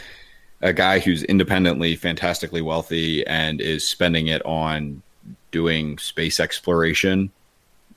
[0.65, 5.03] a guy who's independently fantastically wealthy and is spending it on
[5.51, 7.31] doing space exploration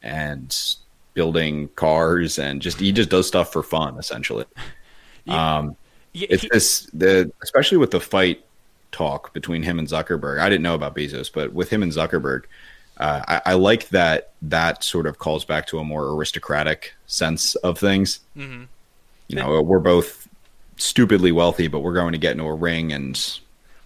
[0.03, 0.75] and
[1.13, 4.45] building cars and just he just does stuff for fun essentially.
[5.25, 5.57] Yeah.
[5.57, 5.75] Um,
[6.13, 8.45] yeah, it's he, this the especially with the fight
[8.93, 10.39] talk between him and Zuckerberg.
[10.39, 12.43] I didn't know about Bezos, but with him and Zuckerberg,
[12.95, 17.55] uh, I, I, like that that sort of calls back to a more aristocratic sense
[17.55, 18.21] of things.
[18.37, 18.63] Mm-hmm
[19.27, 20.27] you know, we're both
[20.77, 23.39] stupidly wealthy, but we're going to get into a ring and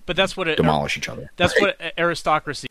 [0.05, 1.31] but that's what it, demolish each other.
[1.37, 1.75] That's right?
[1.79, 2.67] what aristocracy.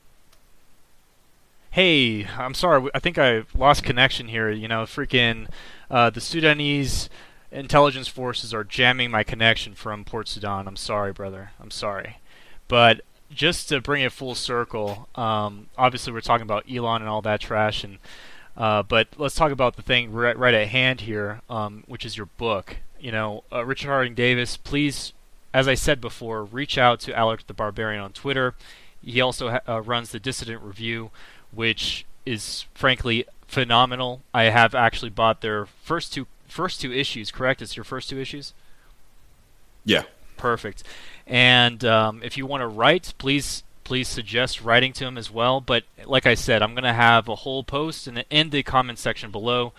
[1.70, 2.90] Hey, I'm sorry.
[2.94, 4.50] I think I lost connection here.
[4.50, 5.48] You know, freaking
[5.90, 7.08] uh, the Sudanese
[7.52, 10.66] intelligence forces are jamming my connection from Port Sudan.
[10.66, 11.52] I'm sorry, brother.
[11.60, 12.18] I'm sorry.
[12.68, 17.22] But just to bring it full circle, um, obviously we're talking about Elon and all
[17.22, 17.98] that trash, and
[18.56, 22.16] uh, but let's talk about the thing right, right at hand here, um, which is
[22.16, 22.76] your book.
[23.00, 25.12] You know, uh, Richard Harding Davis, please,
[25.54, 28.54] as I said before, reach out to Alaric the Barbarian on Twitter.
[29.02, 31.10] He also ha- uh, runs the Dissident Review,
[31.52, 34.22] which is frankly phenomenal.
[34.34, 37.30] I have actually bought their first two first two issues.
[37.30, 37.62] Correct?
[37.62, 38.52] It's your first two issues.
[39.84, 40.02] Yeah.
[40.36, 40.82] Perfect.
[41.26, 45.60] And um, if you want to write, please please suggest writing to him as well.
[45.60, 48.62] But like I said, I'm going to have a whole post in the, in the
[48.62, 49.72] comment section below.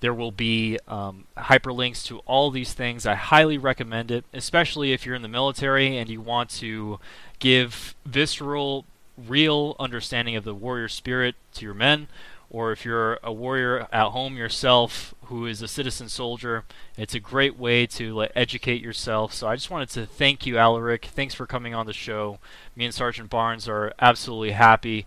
[0.00, 3.04] There will be um, hyperlinks to all these things.
[3.04, 6.98] I highly recommend it, especially if you're in the military and you want to
[7.40, 8.86] give visceral,
[9.18, 12.08] real understanding of the warrior spirit to your men
[12.50, 16.64] or if you're a warrior at home yourself who is a citizen soldier,
[16.96, 19.34] it's a great way to like, educate yourself.
[19.34, 21.06] So I just wanted to thank you, Alaric.
[21.06, 22.38] Thanks for coming on the show.
[22.74, 25.04] Me and Sergeant Barnes are absolutely happy.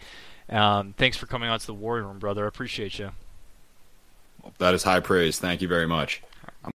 [0.50, 2.46] Um, thanks for coming on to the Warrior Room, brother.
[2.46, 3.12] I appreciate you.
[4.58, 5.40] That is high praise.
[5.40, 6.22] Thank you very much.